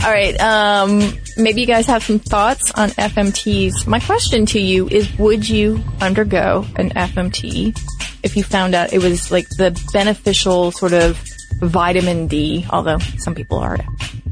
All 0.04 0.10
right. 0.12 0.38
Um, 0.40 1.12
maybe 1.36 1.60
you 1.62 1.66
guys 1.66 1.86
have 1.86 2.02
some 2.04 2.18
thoughts 2.18 2.70
on 2.72 2.90
FMTs. 2.90 3.86
My 3.86 3.98
question 4.00 4.46
to 4.46 4.60
you 4.60 4.88
is: 4.88 5.10
Would 5.18 5.48
you 5.48 5.82
undergo 6.00 6.64
an 6.76 6.90
FMT 6.90 7.76
if 8.26 8.36
you 8.36 8.44
found 8.44 8.74
out 8.74 8.92
it 8.92 9.02
was 9.02 9.30
like 9.30 9.48
the 9.48 9.70
beneficial 9.92 10.72
sort 10.72 10.92
of 10.92 11.16
vitamin 11.60 12.26
D? 12.26 12.66
Although 12.70 12.98
some 12.98 13.34
people 13.34 13.58
are 13.58 13.78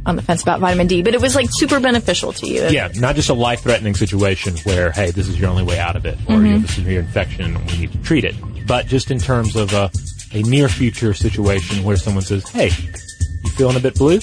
on 0.04 0.16
the 0.16 0.22
fence 0.22 0.42
about 0.42 0.60
vitamin 0.60 0.86
D, 0.86 1.02
but 1.02 1.14
it 1.14 1.20
was 1.22 1.34
like 1.34 1.48
super 1.50 1.80
beneficial 1.80 2.32
to 2.34 2.46
you. 2.46 2.64
Yeah, 2.68 2.88
not 2.96 3.14
just 3.14 3.30
a 3.30 3.34
life-threatening 3.34 3.94
situation 3.94 4.56
where, 4.64 4.90
hey, 4.90 5.10
this 5.10 5.28
is 5.28 5.40
your 5.40 5.48
only 5.48 5.62
way 5.62 5.78
out 5.78 5.96
of 5.96 6.04
it, 6.04 6.18
or 6.28 6.42
you 6.42 6.52
have 6.52 6.64
a 6.64 6.68
severe 6.68 7.00
infection 7.00 7.56
and 7.56 7.70
we 7.70 7.78
need 7.78 7.92
to 7.92 8.02
treat 8.02 8.24
it, 8.24 8.34
but 8.66 8.86
just 8.86 9.10
in 9.10 9.18
terms 9.18 9.56
of 9.56 9.72
a, 9.72 9.90
a 10.32 10.42
near 10.42 10.68
future 10.68 11.14
situation 11.14 11.84
where 11.84 11.96
someone 11.96 12.22
says, 12.22 12.46
hey, 12.50 12.66
you 12.66 13.50
feeling 13.52 13.76
a 13.76 13.80
bit 13.80 13.94
blue? 13.94 14.20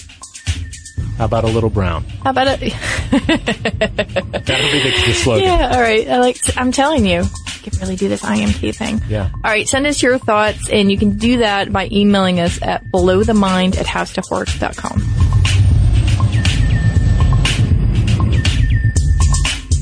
How 1.17 1.25
about 1.25 1.43
a 1.43 1.47
little 1.47 1.69
brown? 1.69 2.03
How 2.23 2.29
about 2.31 2.47
it? 2.47 2.59
That'll 3.11 3.37
be 4.71 4.83
the, 4.83 5.03
the 5.07 5.13
slogan. 5.13 5.43
Yeah, 5.45 5.71
all 5.73 5.81
right. 5.81 6.07
I 6.07 6.19
like. 6.19 6.37
I'm 6.57 6.71
telling 6.71 7.05
you, 7.05 7.23
I 7.61 7.69
can 7.69 7.79
really 7.79 7.95
do 7.95 8.09
this 8.09 8.23
IMT 8.23 8.75
thing. 8.75 9.01
Yeah. 9.07 9.29
All 9.31 9.39
right. 9.43 9.67
Send 9.67 9.85
us 9.85 10.01
your 10.01 10.17
thoughts, 10.17 10.67
and 10.69 10.91
you 10.91 10.97
can 10.97 11.17
do 11.17 11.37
that 11.37 11.71
by 11.71 11.87
emailing 11.91 12.39
us 12.39 12.59
at 12.61 12.83
blowthemind 12.85 13.77
at 13.77 13.85
howstuffworks.com. 13.85 14.99